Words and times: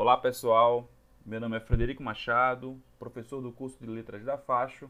Olá 0.00 0.16
pessoal, 0.16 0.88
meu 1.26 1.40
nome 1.40 1.56
é 1.56 1.60
Frederico 1.60 2.04
Machado, 2.04 2.80
professor 3.00 3.42
do 3.42 3.50
curso 3.50 3.76
de 3.80 3.90
Letras 3.90 4.22
da 4.22 4.38
Facho, 4.38 4.88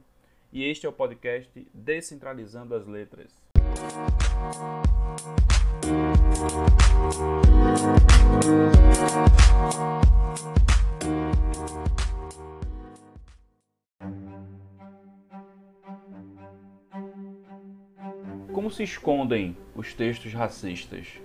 e 0.53 0.62
este 0.62 0.84
é 0.84 0.88
o 0.91 0.92
podcast 0.92 1.67
Descentralizando 1.73 2.75
as 2.75 2.86
Letras. 2.86 3.33
Como 18.52 18.70
se 18.70 18.82
escondem 18.82 19.56
os 19.75 19.95
textos 19.95 20.34
racistas? 20.34 21.18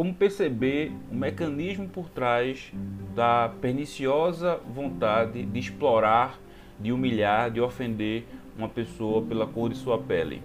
Como 0.00 0.14
perceber 0.14 0.90
o 1.12 1.14
mecanismo 1.14 1.86
por 1.86 2.08
trás 2.08 2.72
da 3.14 3.50
perniciosa 3.60 4.58
vontade 4.74 5.44
de 5.44 5.58
explorar, 5.58 6.40
de 6.78 6.90
humilhar, 6.90 7.50
de 7.50 7.60
ofender 7.60 8.24
uma 8.56 8.66
pessoa 8.66 9.20
pela 9.20 9.46
cor 9.46 9.68
de 9.68 9.76
sua 9.76 9.98
pele? 9.98 10.42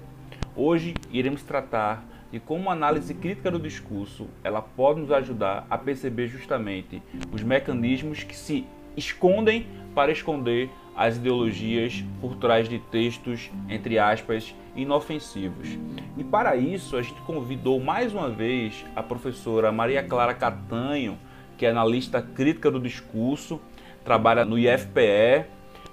Hoje 0.58 0.94
iremos 1.10 1.42
tratar 1.42 2.04
de 2.34 2.38
como 2.42 2.70
a 2.70 2.74
análise 2.74 3.14
crítica 3.14 3.50
do 3.50 3.58
discurso 3.58 4.28
ela 4.44 4.62
pode 4.62 5.00
nos 5.00 5.12
ajudar 5.14 5.66
a 5.70 5.78
perceber 5.78 6.28
justamente 6.28 7.02
os 7.32 7.42
mecanismos 7.42 8.24
que 8.24 8.36
se 8.36 8.66
escondem 8.98 9.68
para 9.96 10.12
esconder 10.12 10.70
as 10.96 11.18
ideologias 11.18 12.04
por 12.22 12.36
trás 12.36 12.70
de 12.70 12.80
textos, 12.80 13.52
entre 13.68 14.00
aspas, 14.00 14.56
inofensivos. 14.76 15.78
E 16.18 16.24
para 16.24 16.56
isso, 16.56 16.96
a 16.96 17.02
gente 17.02 17.20
convidou 17.22 17.80
mais 17.80 18.14
uma 18.14 18.30
vez 18.30 18.86
a 18.96 19.04
professora 19.04 19.72
Maria 19.72 20.04
Clara 20.04 20.34
Catanho, 20.34 21.18
que 21.58 21.66
é 21.66 21.70
analista 21.70 22.22
crítica 22.22 22.72
do 22.72 22.80
discurso, 22.80 23.60
trabalha 24.04 24.46
no 24.46 24.58
IFPE, 24.58 25.46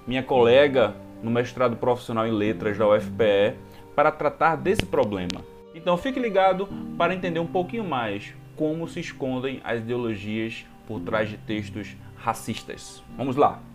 minha 0.07 0.23
colega 0.23 0.95
no 1.21 1.31
mestrado 1.31 1.75
profissional 1.77 2.27
em 2.27 2.31
letras 2.31 2.77
da 2.77 2.87
UFPE, 2.87 3.55
para 3.95 4.11
tratar 4.11 4.55
desse 4.55 4.85
problema. 4.85 5.43
Então 5.73 5.97
fique 5.97 6.19
ligado 6.19 6.67
para 6.97 7.13
entender 7.13 7.39
um 7.39 7.47
pouquinho 7.47 7.83
mais 7.83 8.33
como 8.55 8.87
se 8.87 8.99
escondem 8.99 9.59
as 9.63 9.79
ideologias 9.79 10.65
por 10.87 10.99
trás 10.99 11.29
de 11.29 11.37
textos 11.37 11.95
racistas. 12.15 13.03
Vamos 13.17 13.35
lá! 13.35 13.72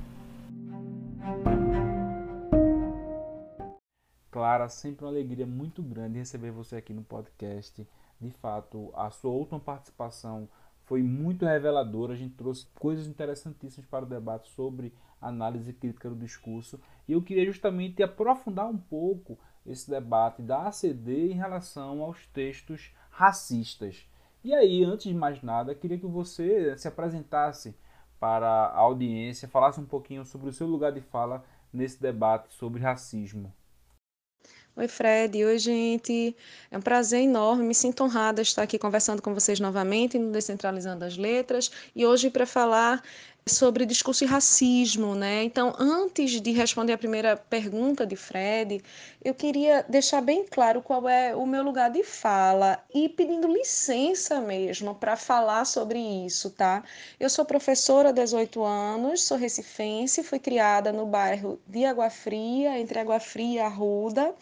Clara, 4.38 4.68
sempre 4.68 5.04
uma 5.04 5.10
alegria 5.10 5.44
muito 5.44 5.82
grande 5.82 6.20
receber 6.20 6.52
você 6.52 6.76
aqui 6.76 6.92
no 6.92 7.02
podcast. 7.02 7.84
De 8.20 8.30
fato, 8.30 8.92
a 8.94 9.10
sua 9.10 9.32
última 9.32 9.58
participação 9.58 10.48
foi 10.84 11.02
muito 11.02 11.44
reveladora. 11.44 12.12
A 12.12 12.16
gente 12.16 12.36
trouxe 12.36 12.68
coisas 12.78 13.08
interessantíssimas 13.08 13.90
para 13.90 14.04
o 14.04 14.08
debate 14.08 14.48
sobre 14.50 14.94
análise 15.20 15.72
crítica 15.72 16.08
do 16.08 16.14
discurso. 16.14 16.80
E 17.08 17.14
eu 17.14 17.20
queria 17.20 17.44
justamente 17.46 18.00
aprofundar 18.00 18.68
um 18.68 18.78
pouco 18.78 19.36
esse 19.66 19.90
debate 19.90 20.40
da 20.40 20.68
ACD 20.68 21.32
em 21.32 21.34
relação 21.34 22.00
aos 22.00 22.24
textos 22.28 22.94
racistas. 23.10 24.08
E 24.44 24.54
aí, 24.54 24.84
antes 24.84 25.08
de 25.08 25.14
mais 25.14 25.42
nada, 25.42 25.74
queria 25.74 25.98
que 25.98 26.06
você 26.06 26.78
se 26.78 26.86
apresentasse 26.86 27.76
para 28.20 28.46
a 28.46 28.78
audiência, 28.78 29.48
falasse 29.48 29.80
um 29.80 29.84
pouquinho 29.84 30.24
sobre 30.24 30.48
o 30.48 30.52
seu 30.52 30.68
lugar 30.68 30.92
de 30.92 31.00
fala 31.00 31.44
nesse 31.72 32.00
debate 32.00 32.54
sobre 32.54 32.80
racismo. 32.80 33.52
Oi, 34.78 34.86
Fred. 34.86 35.44
Oi, 35.44 35.58
gente. 35.58 36.36
É 36.70 36.78
um 36.78 36.80
prazer 36.80 37.22
enorme. 37.22 37.64
Me 37.64 37.74
sinto 37.74 38.04
honrada 38.04 38.40
estar 38.40 38.62
aqui 38.62 38.78
conversando 38.78 39.20
com 39.20 39.34
vocês 39.34 39.58
novamente 39.58 40.16
no 40.20 40.30
Descentralizando 40.30 41.04
as 41.04 41.16
Letras 41.16 41.68
e 41.96 42.06
hoje 42.06 42.30
para 42.30 42.46
falar 42.46 43.02
sobre 43.48 43.86
discurso 43.86 44.24
e 44.24 44.26
racismo, 44.26 45.14
né? 45.14 45.42
Então, 45.42 45.74
antes 45.78 46.40
de 46.40 46.52
responder 46.52 46.92
a 46.92 46.98
primeira 46.98 47.36
pergunta 47.36 48.06
de 48.06 48.14
Fred, 48.14 48.82
eu 49.24 49.34
queria 49.34 49.84
deixar 49.88 50.20
bem 50.20 50.44
claro 50.44 50.82
qual 50.82 51.08
é 51.08 51.34
o 51.34 51.46
meu 51.46 51.62
lugar 51.62 51.90
de 51.90 52.04
fala 52.04 52.78
e 52.94 53.08
pedindo 53.08 53.48
licença 53.48 54.40
mesmo 54.40 54.94
para 54.94 55.16
falar 55.16 55.64
sobre 55.64 55.98
isso, 55.98 56.50
tá? 56.50 56.84
Eu 57.18 57.30
sou 57.30 57.44
professora 57.44 58.10
há 58.10 58.12
18 58.12 58.62
anos, 58.62 59.22
sou 59.22 59.36
recifense, 59.36 60.22
fui 60.22 60.38
criada 60.38 60.92
no 60.92 61.06
bairro 61.06 61.58
de 61.66 61.84
Água 61.84 62.10
Fria, 62.10 62.78
entre 62.78 62.98
Água 62.98 63.18
Fria 63.18 63.48
e 63.48 63.58
Arruda. 63.60 64.34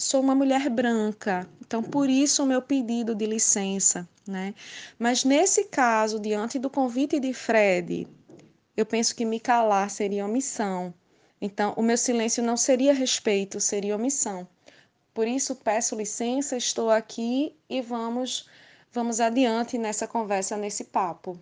Sou 0.00 0.22
uma 0.22 0.34
mulher 0.34 0.70
branca, 0.70 1.46
então 1.60 1.82
por 1.82 2.08
isso 2.08 2.42
o 2.42 2.46
meu 2.46 2.62
pedido 2.62 3.14
de 3.14 3.26
licença, 3.26 4.08
né? 4.26 4.54
Mas 4.98 5.24
nesse 5.24 5.64
caso, 5.64 6.18
diante 6.18 6.58
do 6.58 6.70
convite 6.70 7.20
de 7.20 7.34
Fred 7.34 8.08
eu 8.74 8.86
penso 8.86 9.14
que 9.14 9.26
me 9.26 9.38
calar 9.38 9.90
seria 9.90 10.24
omissão. 10.24 10.94
Então, 11.38 11.74
o 11.76 11.82
meu 11.82 11.98
silêncio 11.98 12.42
não 12.42 12.56
seria 12.56 12.94
respeito, 12.94 13.60
seria 13.60 13.94
omissão. 13.94 14.48
Por 15.12 15.28
isso, 15.28 15.54
peço 15.56 15.94
licença, 15.94 16.56
estou 16.56 16.90
aqui 16.90 17.54
e 17.68 17.82
vamos 17.82 18.48
vamos 18.90 19.20
adiante 19.20 19.76
nessa 19.76 20.08
conversa, 20.08 20.56
nesse 20.56 20.84
papo. 20.84 21.38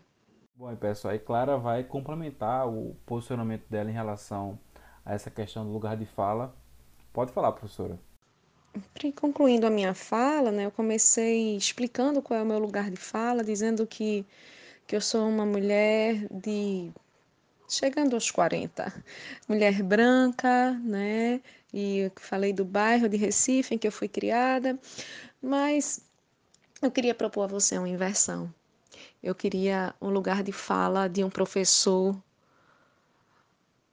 Bom, 0.57 0.75
pessoal, 0.75 1.13
aí 1.13 1.21
Clara 1.21 1.57
vai 1.57 1.85
complementar 1.85 2.69
o 2.69 2.97
posicionamento 3.07 3.69
dela 3.71 3.89
em 3.89 3.95
relação 3.95 4.59
a 5.05 5.15
essa 5.15 5.31
questão 5.31 5.65
do 5.65 5.71
lugar 5.71 5.97
de 5.97 6.07
fala. 6.07 6.53
Pode 7.13 7.31
falar, 7.31 7.53
professora. 7.53 8.08
Concluindo 9.15 9.67
a 9.67 9.71
minha 9.71 9.95
fala, 9.95 10.51
né, 10.51 10.67
eu 10.67 10.71
comecei 10.71 11.57
explicando 11.57 12.21
qual 12.21 12.41
é 12.41 12.43
o 12.43 12.47
meu 12.47 12.59
lugar 12.59 12.91
de 12.91 12.97
fala, 12.97 13.43
dizendo 13.45 13.87
que, 13.87 14.25
que 14.87 14.95
eu 14.95 15.01
sou 15.01 15.29
uma 15.29 15.47
mulher 15.47 16.27
de 16.31 16.93
chegando 17.69 18.15
aos 18.15 18.31
40. 18.31 18.93
Mulher 19.49 19.83
branca, 19.83 20.73
né? 20.83 21.41
E 21.73 22.11
falei 22.17 22.53
do 22.53 22.65
bairro 22.65 23.09
de 23.09 23.17
Recife 23.17 23.75
em 23.75 23.79
que 23.79 23.87
eu 23.87 23.93
fui 23.93 24.09
criada, 24.09 24.79
mas 25.43 26.01
eu 26.81 26.91
queria 26.91 27.15
propor 27.15 27.43
a 27.43 27.47
você 27.47 27.77
uma 27.77 27.89
inversão. 27.89 28.53
Eu 29.23 29.35
queria 29.35 29.95
um 30.01 30.09
lugar 30.09 30.43
de 30.43 30.53
fala 30.53 31.09
de 31.09 31.23
um 31.23 31.31
professor 31.31 32.17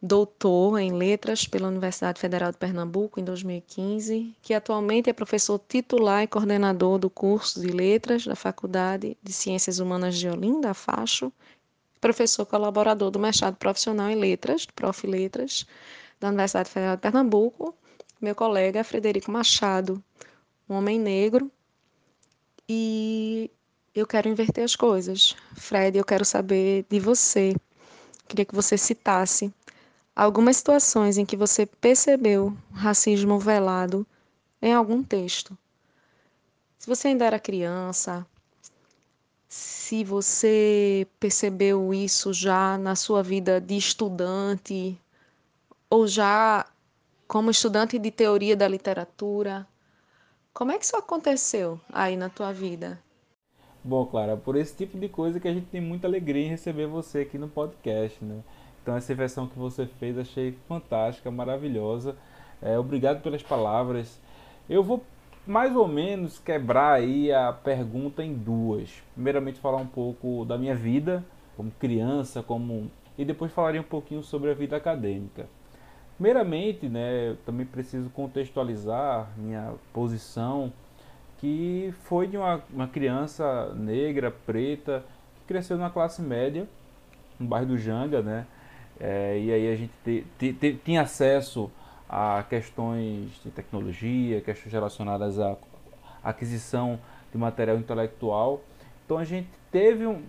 doutor 0.05 0.77
em 0.77 0.93
letras 0.93 1.47
pela 1.47 1.67
Universidade 1.67 2.19
Federal 2.19 2.51
de 2.51 2.57
Pernambuco 2.57 3.19
em 3.19 3.23
2015, 3.23 4.35
que 4.39 4.53
atualmente 4.53 5.09
é 5.09 5.13
professor 5.13 5.59
titular 5.67 6.21
e 6.21 6.27
coordenador 6.27 6.99
do 6.99 7.09
curso 7.09 7.59
de 7.59 7.67
letras 7.67 8.23
da 8.23 8.35
Faculdade 8.35 9.17
de 9.21 9.33
Ciências 9.33 9.79
Humanas 9.79 10.15
de 10.15 10.29
Olinda, 10.29 10.75
FACHO, 10.75 11.33
professor 11.99 12.45
colaborador 12.45 13.09
do 13.09 13.17
mestrado 13.17 13.55
profissional 13.55 14.07
em 14.07 14.15
letras, 14.15 14.67
Prof. 14.67 15.07
Letras, 15.07 15.65
da 16.19 16.27
Universidade 16.27 16.69
Federal 16.69 16.95
de 16.97 17.01
Pernambuco, 17.01 17.75
meu 18.21 18.35
colega 18.35 18.83
Frederico 18.83 19.31
Machado, 19.31 20.03
um 20.69 20.75
homem 20.75 20.99
negro, 20.99 21.51
e 22.69 23.49
eu 23.95 24.05
quero 24.05 24.29
inverter 24.29 24.63
as 24.63 24.75
coisas. 24.75 25.35
Fred, 25.55 25.97
eu 25.97 26.05
quero 26.05 26.23
saber 26.23 26.85
de 26.89 26.99
você. 26.99 27.55
Queria 28.27 28.45
que 28.45 28.55
você 28.55 28.77
citasse 28.77 29.51
algumas 30.15 30.57
situações 30.57 31.17
em 31.17 31.25
que 31.25 31.35
você 31.35 31.65
percebeu 31.65 32.55
racismo 32.71 33.37
velado 33.37 34.05
em 34.61 34.73
algum 34.73 35.03
texto. 35.03 35.57
Se 36.77 36.87
você 36.87 37.09
ainda 37.09 37.25
era 37.25 37.39
criança, 37.39 38.25
se 39.47 40.03
você 40.03 41.07
percebeu 41.19 41.93
isso 41.93 42.33
já 42.33 42.77
na 42.77 42.95
sua 42.95 43.21
vida 43.21 43.59
de 43.59 43.75
estudante 43.75 44.99
ou 45.89 46.07
já 46.07 46.65
como 47.27 47.49
estudante 47.49 47.97
de 47.97 48.11
teoria 48.11 48.55
da 48.55 48.67
literatura. 48.67 49.67
Como 50.53 50.71
é 50.71 50.77
que 50.77 50.85
isso 50.85 50.95
aconteceu 50.95 51.79
aí 51.91 52.15
na 52.15 52.29
tua 52.29 52.53
vida? 52.53 52.99
Bom, 53.83 54.05
Clara, 54.05 54.35
por 54.35 54.55
esse 54.55 54.75
tipo 54.75 54.97
de 54.97 55.07
coisa 55.09 55.39
que 55.39 55.47
a 55.47 55.53
gente 55.53 55.67
tem 55.67 55.81
muita 55.81 56.07
alegria 56.07 56.45
em 56.45 56.49
receber 56.49 56.87
você 56.87 57.19
aqui 57.19 57.37
no 57.37 57.47
podcast, 57.47 58.23
né? 58.23 58.41
Então 58.85 58.95
essa 58.95 59.15
versão 59.15 59.47
que 59.47 59.57
você 59.57 59.87
fez 59.87 60.15
achei 60.15 60.51
fantástica, 60.67 61.31
maravilhosa. 61.31 62.15
É, 62.61 62.77
obrigado 62.77 63.23
pelas 63.23 63.41
palavras. 63.41 64.21
Eu 64.69 64.83
vou 64.83 65.03
mais 65.47 65.75
ou 65.75 65.87
menos 65.87 66.37
quebrar 66.37 66.93
aí 66.93 67.33
a 67.33 67.51
pergunta 67.51 68.23
em 68.23 68.35
duas. 68.35 69.01
Primeiramente 69.15 69.59
falar 69.59 69.77
um 69.77 69.87
pouco 69.87 70.45
da 70.45 70.55
minha 70.55 70.75
vida 70.75 71.25
como 71.57 71.71
criança, 71.71 72.43
como 72.43 72.91
e 73.17 73.25
depois 73.25 73.51
falaria 73.51 73.81
um 73.81 73.85
pouquinho 73.85 74.21
sobre 74.21 74.51
a 74.51 74.53
vida 74.53 74.75
acadêmica. 74.77 75.47
Primeiramente, 76.15 76.87
né, 76.87 77.29
eu 77.29 77.37
também 77.37 77.65
preciso 77.65 78.11
contextualizar 78.11 79.31
minha 79.35 79.73
posição, 79.91 80.71
que 81.39 81.91
foi 82.03 82.27
de 82.27 82.37
uma, 82.37 82.61
uma 82.71 82.87
criança 82.87 83.73
negra, 83.73 84.29
preta, 84.29 85.03
que 85.39 85.45
cresceu 85.47 85.75
na 85.75 85.89
classe 85.89 86.21
média, 86.21 86.67
no 87.39 87.47
bairro 87.47 87.65
do 87.65 87.77
Janga, 87.79 88.21
né? 88.21 88.45
É, 88.99 89.39
e 89.39 89.51
aí 89.51 89.71
a 89.71 89.75
gente 89.75 89.91
te, 90.03 90.25
te, 90.37 90.53
te, 90.53 90.73
tinha 90.83 91.01
acesso 91.01 91.69
a 92.09 92.43
questões 92.43 93.31
de 93.43 93.51
tecnologia, 93.51 94.41
questões 94.41 94.71
relacionadas 94.71 95.39
à 95.39 95.57
aquisição 96.23 96.99
de 97.31 97.37
material 97.37 97.77
intelectual. 97.77 98.61
Então 99.05 99.17
a 99.17 99.23
gente 99.23 99.49
teve 99.71 100.07
um, 100.07 100.23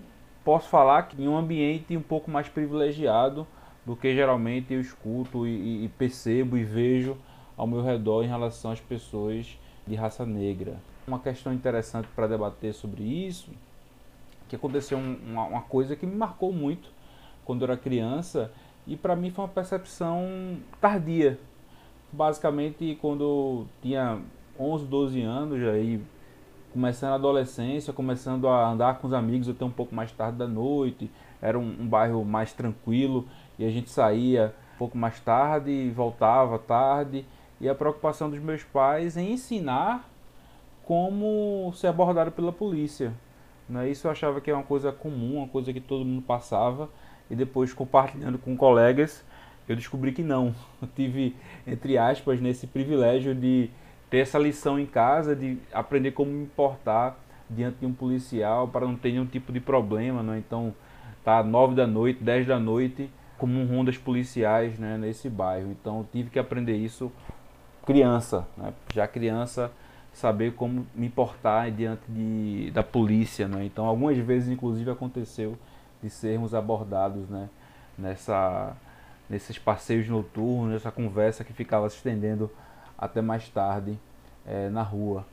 posso 0.45 0.69
falar 0.69 1.05
que 1.05 1.21
em 1.23 1.29
um 1.29 1.37
ambiente 1.37 1.97
um 1.97 2.03
pouco 2.03 2.31
mais 2.31 2.49
privilegiado 2.49 3.47
do 3.85 3.95
que 3.95 4.15
geralmente 4.15 4.75
eu 4.75 4.81
escuto 4.81 5.47
e, 5.47 5.85
e 5.85 5.89
percebo 5.91 6.57
e 6.57 6.65
vejo 6.65 7.17
ao 7.57 7.67
meu 7.67 7.83
redor 7.83 8.25
em 8.25 8.29
relação 8.29 8.73
às 8.73 8.81
pessoas 8.81 9.59
de 9.87 9.95
raça 9.95 10.27
negra. 10.27 10.77
Uma 11.07 11.21
questão 11.21 11.53
interessante 11.53 12.09
para 12.17 12.27
debater 12.27 12.75
sobre 12.75 13.05
isso, 13.05 13.51
que 14.49 14.57
aconteceu 14.57 14.99
uma, 14.99 15.45
uma 15.45 15.62
coisa 15.62 15.95
que 15.95 16.05
me 16.05 16.17
marcou 16.17 16.53
muito 16.53 16.96
quando 17.47 17.63
eu 17.63 17.71
era 17.71 17.77
criança 17.79 18.53
e 18.87 18.97
para 18.97 19.17
mim 19.17 19.31
foi 19.31 19.45
uma 19.45 19.51
percepção 19.51 20.59
tardia. 20.81 21.39
Basicamente 22.13 22.99
quando 23.01 23.25
eu 23.25 23.67
tinha 23.81 24.21
11, 24.61 24.85
12 24.85 25.23
anos, 25.23 25.63
aí 25.63 26.01
começando 26.73 27.13
a 27.13 27.15
adolescência, 27.15 27.93
começando 27.93 28.47
a 28.49 28.69
andar 28.69 28.99
com 28.99 29.07
os 29.07 29.15
amigos 29.15 29.49
até 29.49 29.65
um 29.65 29.71
pouco 29.71 29.95
mais 29.95 30.13
tarde 30.13 30.37
da 30.37 30.47
noite, 30.47 31.11
era 31.41 31.59
um, 31.59 31.77
um 31.81 31.89
bairro 31.89 32.25
mais 32.25 32.53
tranquilo 32.53 33.25
e 33.59 33.65
a 33.65 33.71
gente 33.71 33.89
saía 33.89 34.55
um 34.75 34.79
pouco 34.79 34.99
mais 34.99 35.19
tarde 35.21 35.71
e 35.71 35.91
voltava 35.91 36.59
tarde. 36.59 37.25
E 37.59 37.69
a 37.69 37.75
preocupação 37.75 38.29
dos 38.29 38.39
meus 38.39 38.63
pais 38.63 39.17
em 39.17 39.33
ensinar 39.33 40.07
como 40.85 41.73
ser 41.75 41.87
abordado 41.89 42.31
pela 42.31 42.53
polícia. 42.53 43.15
Né? 43.69 43.89
Isso 43.89 44.07
eu 44.07 44.11
achava 44.11 44.41
que 44.41 44.51
é 44.51 44.55
uma 44.55 44.63
coisa 44.63 44.93
comum, 44.93 45.39
uma 45.39 45.49
coisa 45.49 45.73
que 45.73 45.81
todo 45.81 46.05
mundo 46.05 46.23
passava. 46.23 46.89
E 47.31 47.34
depois, 47.34 47.73
compartilhando 47.73 48.38
com 48.38 48.56
colegas, 48.56 49.25
eu 49.69 49.75
descobri 49.75 50.12
que 50.12 50.23
não. 50.23 50.55
Eu 50.81 50.88
tive, 50.94 51.34
entre 51.67 51.99
aspas, 51.99 52.40
nesse 52.40 52.67
privilégio 52.67 53.34
de 53.34 53.70
ter 54.08 54.19
essa 54.19 54.38
lição 54.38 54.78
em 54.78 54.87
casa, 54.87 55.34
de 55.34 55.58
aprender 55.73 56.12
como 56.12 56.31
me 56.31 56.46
portar 56.46 57.17
diante 57.49 57.78
de 57.81 57.87
um 57.87 57.93
policial 57.93 58.69
para 58.69 58.87
não 58.87 58.96
ter 58.96 59.12
nenhum 59.12 59.26
tipo 59.26 59.52
de 59.52 59.61
problema. 59.61 60.23
Né? 60.23 60.38
Então, 60.38 60.75
tá 61.25 61.43
nove 61.43 61.75
da 61.75 61.87
noite, 61.87 62.23
dez 62.23 62.46
da 62.46 62.58
noite, 62.58 63.11
como 63.38 63.61
um 63.61 63.67
rondas 63.67 63.96
policiais 63.96 64.78
né, 64.78 64.96
nesse 64.96 65.28
bairro. 65.28 65.70
Então, 65.70 66.06
tive 66.12 66.31
que 66.31 66.38
aprender 66.38 66.76
isso 66.76 67.11
criança, 67.84 68.46
né? 68.56 68.73
já 68.93 69.06
criança 69.06 69.70
saber 70.17 70.55
como 70.55 70.87
me 70.94 71.11
portar 71.11 71.70
diante 71.70 72.02
de, 72.08 72.70
da 72.73 72.82
polícia, 72.82 73.46
né? 73.46 73.67
Então 73.67 73.84
algumas 73.84 74.17
vezes 74.17 74.49
inclusive 74.49 74.90
aconteceu 74.90 75.58
de 76.03 76.11
sermos 76.11 76.55
abordados, 76.55 77.29
né? 77.29 77.49
Nessa 77.99 78.77
nesses 79.29 79.59
passeios 79.59 80.09
noturnos, 80.09 80.75
nessa 80.75 80.93
conversa 80.93 81.43
que 81.43 81.53
ficava 81.53 81.91
se 81.91 81.97
estendendo 81.97 82.49
até 82.97 83.21
mais 83.21 83.49
tarde 83.49 83.99
é, 84.47 84.69
na 84.69 84.83
rua. 84.83 85.27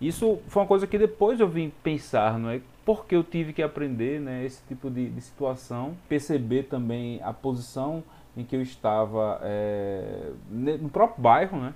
Isso 0.00 0.38
foi 0.48 0.62
uma 0.62 0.68
coisa 0.68 0.86
que 0.86 0.96
depois 0.96 1.38
eu 1.38 1.48
vim 1.48 1.70
pensar, 1.82 2.38
não 2.38 2.48
é? 2.48 2.62
Porque 2.86 3.14
eu 3.14 3.22
tive 3.22 3.52
que 3.52 3.62
aprender, 3.62 4.18
né? 4.20 4.44
Esse 4.44 4.62
tipo 4.66 4.90
de, 4.90 5.10
de 5.10 5.20
situação, 5.20 5.94
perceber 6.08 6.64
também 6.64 7.20
a 7.22 7.34
posição 7.34 8.02
em 8.36 8.44
que 8.44 8.56
eu 8.56 8.62
estava 8.62 9.38
é, 9.42 10.32
no 10.50 10.88
próprio 10.88 11.22
bairro, 11.22 11.60
né? 11.60 11.74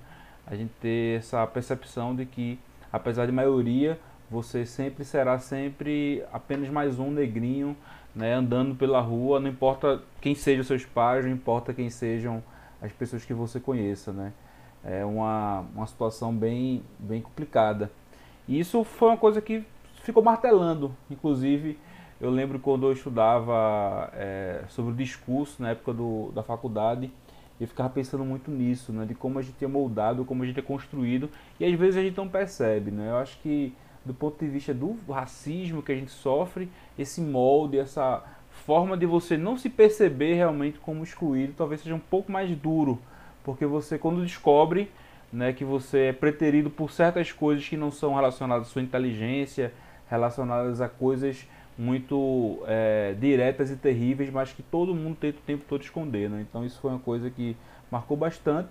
a 0.50 0.56
gente 0.56 0.72
ter 0.80 1.18
essa 1.18 1.46
percepção 1.46 2.16
de 2.16 2.24
que, 2.24 2.58
apesar 2.90 3.26
de 3.26 3.32
maioria, 3.32 3.98
você 4.30 4.64
sempre 4.64 5.04
será 5.04 5.38
sempre 5.38 6.24
apenas 6.32 6.70
mais 6.70 6.98
um 6.98 7.10
negrinho 7.10 7.76
né, 8.14 8.34
andando 8.34 8.74
pela 8.74 9.00
rua, 9.00 9.40
não 9.40 9.48
importa 9.48 10.02
quem 10.20 10.34
sejam 10.34 10.64
seus 10.64 10.84
pais, 10.84 11.24
não 11.24 11.32
importa 11.32 11.72
quem 11.72 11.90
sejam 11.90 12.42
as 12.80 12.92
pessoas 12.92 13.24
que 13.24 13.34
você 13.34 13.60
conheça. 13.60 14.12
Né? 14.12 14.32
É 14.84 15.04
uma, 15.04 15.64
uma 15.74 15.86
situação 15.86 16.34
bem, 16.34 16.82
bem 16.98 17.20
complicada. 17.20 17.90
E 18.46 18.58
isso 18.58 18.82
foi 18.84 19.08
uma 19.08 19.16
coisa 19.16 19.40
que 19.40 19.64
ficou 20.02 20.22
martelando. 20.22 20.94
Inclusive, 21.10 21.78
eu 22.20 22.30
lembro 22.30 22.58
quando 22.58 22.86
eu 22.86 22.92
estudava 22.92 24.10
é, 24.14 24.64
sobre 24.68 24.92
o 24.92 24.96
discurso 24.96 25.62
na 25.62 25.70
época 25.70 25.92
do, 25.92 26.32
da 26.34 26.42
faculdade, 26.42 27.12
eu 27.60 27.66
ficava 27.66 27.90
pensando 27.90 28.24
muito 28.24 28.50
nisso, 28.50 28.92
né? 28.92 29.04
De 29.04 29.14
como 29.14 29.38
a 29.38 29.42
gente 29.42 29.64
é 29.64 29.68
moldado, 29.68 30.24
como 30.24 30.42
a 30.42 30.46
gente 30.46 30.58
é 30.58 30.62
construído. 30.62 31.28
E 31.58 31.64
às 31.64 31.74
vezes 31.78 31.96
a 31.96 32.02
gente 32.02 32.16
não 32.16 32.28
percebe, 32.28 32.90
né? 32.90 33.10
Eu 33.10 33.16
acho 33.16 33.38
que 33.40 33.74
do 34.08 34.14
ponto 34.14 34.42
de 34.42 34.50
vista 34.50 34.72
do 34.72 34.96
racismo 35.08 35.82
que 35.82 35.92
a 35.92 35.94
gente 35.94 36.10
sofre, 36.10 36.68
esse 36.98 37.20
molde, 37.20 37.78
essa 37.78 38.24
forma 38.64 38.96
de 38.96 39.06
você 39.06 39.36
não 39.36 39.56
se 39.56 39.68
perceber 39.68 40.34
realmente 40.34 40.78
como 40.78 41.04
excluído, 41.04 41.52
talvez 41.56 41.82
seja 41.82 41.94
um 41.94 42.00
pouco 42.00 42.32
mais 42.32 42.50
duro. 42.56 42.98
Porque 43.44 43.64
você, 43.66 43.98
quando 43.98 44.22
descobre 44.22 44.90
né, 45.32 45.52
que 45.52 45.64
você 45.64 46.06
é 46.06 46.12
preterido 46.12 46.70
por 46.70 46.90
certas 46.90 47.30
coisas 47.30 47.68
que 47.68 47.76
não 47.76 47.90
são 47.90 48.14
relacionadas 48.14 48.66
à 48.66 48.70
sua 48.70 48.82
inteligência, 48.82 49.72
relacionadas 50.08 50.80
a 50.80 50.88
coisas 50.88 51.46
muito 51.76 52.62
é, 52.66 53.14
diretas 53.20 53.70
e 53.70 53.76
terríveis, 53.76 54.30
mas 54.30 54.52
que 54.52 54.62
todo 54.62 54.94
mundo 54.94 55.16
tenta 55.20 55.38
o 55.38 55.42
tempo 55.42 55.64
todo 55.68 55.82
esconder. 55.82 56.28
Né? 56.28 56.44
Então 56.48 56.64
isso 56.64 56.80
foi 56.80 56.90
uma 56.90 56.98
coisa 56.98 57.30
que 57.30 57.54
marcou 57.90 58.16
bastante. 58.16 58.70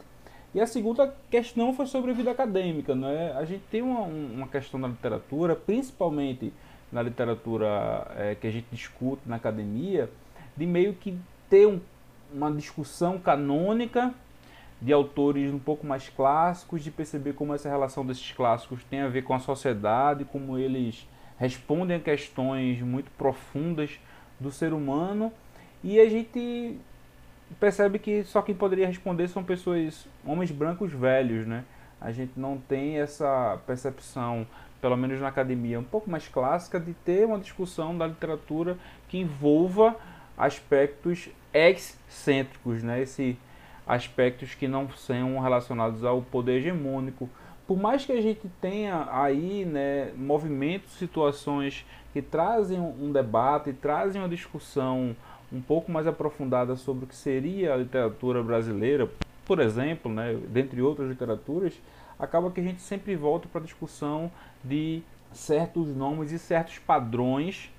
E 0.53 0.61
a 0.61 0.67
segunda 0.67 1.13
questão 1.29 1.73
foi 1.73 1.85
sobre 1.85 2.11
a 2.11 2.13
vida 2.13 2.31
acadêmica. 2.31 2.95
Né? 2.95 3.33
A 3.33 3.45
gente 3.45 3.63
tem 3.69 3.81
uma, 3.81 4.01
uma 4.01 4.47
questão 4.47 4.79
na 4.79 4.87
literatura, 4.87 5.55
principalmente 5.55 6.53
na 6.91 7.01
literatura 7.01 8.07
é, 8.15 8.35
que 8.35 8.47
a 8.47 8.51
gente 8.51 8.67
discute 8.71 9.21
na 9.25 9.35
academia, 9.35 10.09
de 10.55 10.65
meio 10.65 10.93
que 10.93 11.17
ter 11.49 11.67
um, 11.67 11.79
uma 12.33 12.51
discussão 12.51 13.19
canônica 13.19 14.13
de 14.81 14.93
autores 14.93 15.51
um 15.51 15.59
pouco 15.59 15.85
mais 15.85 16.07
clássicos, 16.09 16.83
de 16.83 16.91
perceber 16.91 17.33
como 17.33 17.53
essa 17.53 17.67
relação 17.67 18.05
desses 18.05 18.31
clássicos 18.31 18.83
tem 18.83 19.01
a 19.01 19.07
ver 19.07 19.23
com 19.23 19.33
a 19.33 19.39
sociedade, 19.39 20.23
como 20.25 20.57
eles 20.57 21.07
respondem 21.37 21.97
a 21.97 21.99
questões 21.99 22.81
muito 22.81 23.11
profundas 23.11 23.99
do 24.39 24.51
ser 24.51 24.73
humano 24.73 25.31
e 25.83 25.99
a 25.99 26.09
gente 26.09 26.79
percebe 27.55 27.99
que 27.99 28.23
só 28.23 28.41
quem 28.41 28.55
poderia 28.55 28.87
responder 28.87 29.27
são 29.27 29.43
pessoas, 29.43 30.07
homens 30.25 30.51
brancos 30.51 30.91
velhos, 30.91 31.47
né? 31.47 31.63
A 31.99 32.11
gente 32.11 32.33
não 32.35 32.57
tem 32.57 32.99
essa 32.99 33.59
percepção, 33.65 34.45
pelo 34.79 34.95
menos 34.95 35.19
na 35.19 35.27
academia, 35.27 35.79
um 35.79 35.83
pouco 35.83 36.09
mais 36.09 36.27
clássica, 36.27 36.79
de 36.79 36.93
ter 36.93 37.25
uma 37.25 37.39
discussão 37.39 37.97
da 37.97 38.05
literatura 38.05 38.77
que 39.07 39.17
envolva 39.17 39.95
aspectos 40.37 41.29
excêntricos, 41.53 42.83
né? 42.83 43.01
Esse 43.01 43.37
aspectos 43.87 44.53
que 44.53 44.67
não 44.67 44.89
são 44.89 45.39
relacionados 45.39 46.03
ao 46.03 46.21
poder 46.21 46.57
hegemônico, 46.57 47.29
por 47.65 47.77
mais 47.77 48.05
que 48.05 48.11
a 48.11 48.21
gente 48.21 48.49
tenha 48.61 49.07
aí 49.11 49.65
né, 49.65 50.11
movimentos, 50.15 50.91
situações 50.93 51.85
que 52.13 52.21
trazem 52.21 52.79
um 52.79 53.11
debate, 53.11 53.73
trazem 53.73 54.21
uma 54.21 54.29
discussão 54.29 55.15
um 55.51 55.61
pouco 55.61 55.91
mais 55.91 56.07
aprofundada 56.07 56.75
sobre 56.75 57.05
o 57.05 57.07
que 57.07 57.15
seria 57.15 57.73
a 57.73 57.77
literatura 57.77 58.43
brasileira, 58.43 59.09
por 59.45 59.59
exemplo, 59.59 60.11
né, 60.11 60.37
dentre 60.49 60.81
outras 60.81 61.09
literaturas, 61.09 61.73
acaba 62.19 62.51
que 62.51 62.59
a 62.59 62.63
gente 62.63 62.81
sempre 62.81 63.15
volta 63.15 63.47
para 63.47 63.61
a 63.61 63.63
discussão 63.63 64.31
de 64.63 65.01
certos 65.31 65.95
nomes 65.95 66.31
e 66.31 66.39
certos 66.39 66.79
padrões 66.79 67.71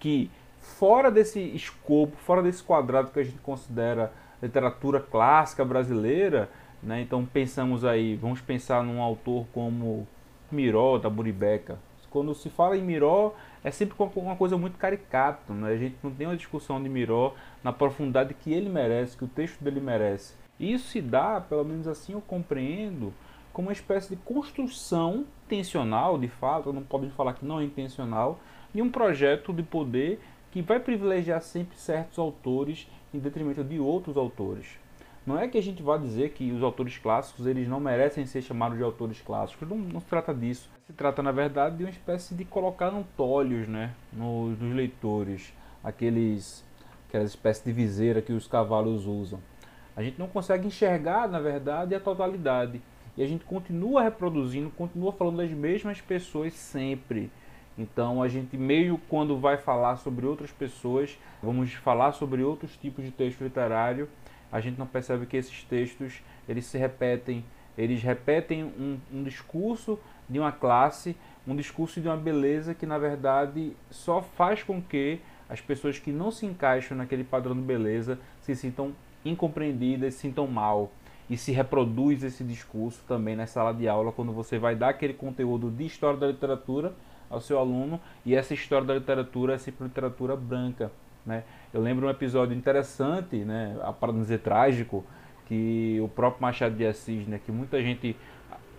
que, 0.00 0.30
fora 0.60 1.10
desse 1.10 1.40
escopo, 1.40 2.16
fora 2.16 2.42
desse 2.42 2.62
quadrado 2.62 3.10
que 3.10 3.20
a 3.20 3.24
gente 3.24 3.38
considera 3.38 4.12
literatura 4.42 4.98
clássica 4.98 5.64
brasileira, 5.64 6.50
né? 6.82 7.00
Então 7.00 7.24
pensamos 7.24 7.84
aí, 7.84 8.16
vamos 8.16 8.40
pensar 8.40 8.82
num 8.82 9.00
autor 9.00 9.46
como 9.52 10.06
Miró, 10.50 10.98
da 10.98 11.08
Buribeca. 11.08 11.78
Quando 12.12 12.34
se 12.34 12.50
fala 12.50 12.76
em 12.76 12.82
Miró, 12.82 13.34
é 13.64 13.70
sempre 13.70 13.96
uma 14.16 14.36
coisa 14.36 14.58
muito 14.58 14.76
caricata. 14.76 15.52
Né? 15.54 15.72
A 15.72 15.76
gente 15.76 15.96
não 16.02 16.10
tem 16.10 16.26
uma 16.26 16.36
discussão 16.36 16.80
de 16.82 16.88
Miró 16.88 17.34
na 17.64 17.72
profundidade 17.72 18.34
que 18.34 18.52
ele 18.52 18.68
merece, 18.68 19.16
que 19.16 19.24
o 19.24 19.28
texto 19.28 19.64
dele 19.64 19.80
merece. 19.80 20.34
E 20.60 20.74
isso 20.74 20.88
se 20.88 21.00
dá, 21.00 21.40
pelo 21.40 21.64
menos 21.64 21.88
assim 21.88 22.12
eu 22.12 22.20
compreendo, 22.20 23.14
como 23.50 23.68
uma 23.68 23.72
espécie 23.72 24.10
de 24.10 24.16
construção 24.16 25.24
intencional, 25.46 26.18
de 26.18 26.28
fato, 26.28 26.70
não 26.70 26.82
podemos 26.82 27.14
falar 27.14 27.32
que 27.32 27.46
não 27.46 27.60
é 27.60 27.64
intencional, 27.64 28.38
de 28.74 28.82
um 28.82 28.90
projeto 28.90 29.52
de 29.52 29.62
poder 29.62 30.20
que 30.50 30.60
vai 30.60 30.78
privilegiar 30.78 31.40
sempre 31.40 31.78
certos 31.78 32.18
autores 32.18 32.86
em 33.12 33.18
detrimento 33.18 33.64
de 33.64 33.78
outros 33.78 34.18
autores. 34.18 34.81
Não 35.24 35.38
é 35.38 35.46
que 35.46 35.56
a 35.56 35.62
gente 35.62 35.82
vá 35.82 35.96
dizer 35.96 36.30
que 36.30 36.50
os 36.50 36.62
autores 36.62 36.98
clássicos 36.98 37.46
eles 37.46 37.68
não 37.68 37.78
merecem 37.78 38.26
ser 38.26 38.42
chamados 38.42 38.76
de 38.76 38.82
autores 38.82 39.20
clássicos, 39.20 39.68
não, 39.68 39.78
não 39.78 40.00
se 40.00 40.06
trata 40.06 40.34
disso. 40.34 40.68
Se 40.86 40.92
trata, 40.92 41.22
na 41.22 41.30
verdade, 41.30 41.76
de 41.76 41.84
uma 41.84 41.90
espécie 41.90 42.34
de 42.34 42.44
colocar 42.44 42.92
tolhos 43.16 43.68
né, 43.68 43.94
nos, 44.12 44.58
nos 44.58 44.74
leitores, 44.74 45.52
aqueles, 45.82 46.64
aquelas 47.08 47.30
espécies 47.30 47.64
de 47.64 47.72
viseira 47.72 48.20
que 48.20 48.32
os 48.32 48.48
cavalos 48.48 49.06
usam. 49.06 49.38
A 49.96 50.02
gente 50.02 50.18
não 50.18 50.26
consegue 50.26 50.66
enxergar, 50.66 51.28
na 51.28 51.38
verdade, 51.38 51.94
a 51.94 52.00
totalidade. 52.00 52.82
E 53.16 53.22
a 53.22 53.26
gente 53.26 53.44
continua 53.44 54.02
reproduzindo, 54.02 54.70
continua 54.70 55.12
falando 55.12 55.36
das 55.36 55.50
mesmas 55.50 56.00
pessoas 56.00 56.54
sempre. 56.54 57.30
Então 57.76 58.22
a 58.22 58.28
gente 58.28 58.56
meio 58.56 58.98
quando 59.08 59.38
vai 59.38 59.56
falar 59.56 59.96
sobre 59.96 60.26
outras 60.26 60.50
pessoas, 60.50 61.18
vamos 61.42 61.72
falar 61.74 62.12
sobre 62.12 62.42
outros 62.42 62.76
tipos 62.76 63.04
de 63.04 63.10
texto 63.10 63.42
literário, 63.42 64.08
a 64.52 64.60
gente 64.60 64.78
não 64.78 64.86
percebe 64.86 65.26
que 65.26 65.36
esses 65.36 65.64
textos 65.64 66.22
eles 66.46 66.66
se 66.66 66.76
repetem, 66.76 67.42
eles 67.76 68.02
repetem 68.02 68.62
um, 68.62 68.98
um 69.10 69.22
discurso 69.24 69.98
de 70.28 70.38
uma 70.38 70.52
classe, 70.52 71.16
um 71.46 71.56
discurso 71.56 72.00
de 72.00 72.06
uma 72.06 72.16
beleza 72.16 72.74
que 72.74 72.86
na 72.86 72.98
verdade 72.98 73.74
só 73.90 74.20
faz 74.20 74.62
com 74.62 74.80
que 74.80 75.18
as 75.48 75.60
pessoas 75.60 75.98
que 75.98 76.12
não 76.12 76.30
se 76.30 76.46
encaixam 76.46 76.96
naquele 76.96 77.24
padrão 77.24 77.54
de 77.54 77.62
beleza 77.62 78.18
se 78.40 78.54
sintam 78.54 78.92
incompreendidas, 79.24 80.14
se 80.14 80.20
sintam 80.20 80.46
mal. 80.46 80.90
E 81.30 81.36
se 81.36 81.52
reproduz 81.52 82.22
esse 82.24 82.44
discurso 82.44 83.02
também 83.06 83.36
na 83.36 83.46
sala 83.46 83.72
de 83.72 83.88
aula, 83.88 84.12
quando 84.12 84.32
você 84.32 84.58
vai 84.58 84.74
dar 84.74 84.90
aquele 84.90 85.14
conteúdo 85.14 85.70
de 85.70 85.86
história 85.86 86.18
da 86.18 86.26
literatura 86.26 86.92
ao 87.30 87.40
seu 87.40 87.58
aluno, 87.58 87.98
e 88.26 88.34
essa 88.34 88.52
história 88.52 88.86
da 88.86 88.94
literatura 88.94 89.54
é 89.54 89.58
sempre 89.58 89.84
literatura 89.84 90.36
branca. 90.36 90.90
Né? 91.24 91.44
Eu 91.72 91.80
lembro 91.80 92.06
um 92.06 92.10
episódio 92.10 92.56
interessante, 92.56 93.36
né, 93.36 93.76
para 93.98 94.12
não 94.12 94.20
dizer 94.20 94.40
trágico, 94.40 95.04
que 95.46 95.98
o 96.02 96.08
próprio 96.08 96.42
Machado 96.42 96.74
de 96.74 96.86
Assis, 96.86 97.26
né, 97.26 97.40
que 97.44 97.50
muita 97.50 97.80
gente 97.82 98.16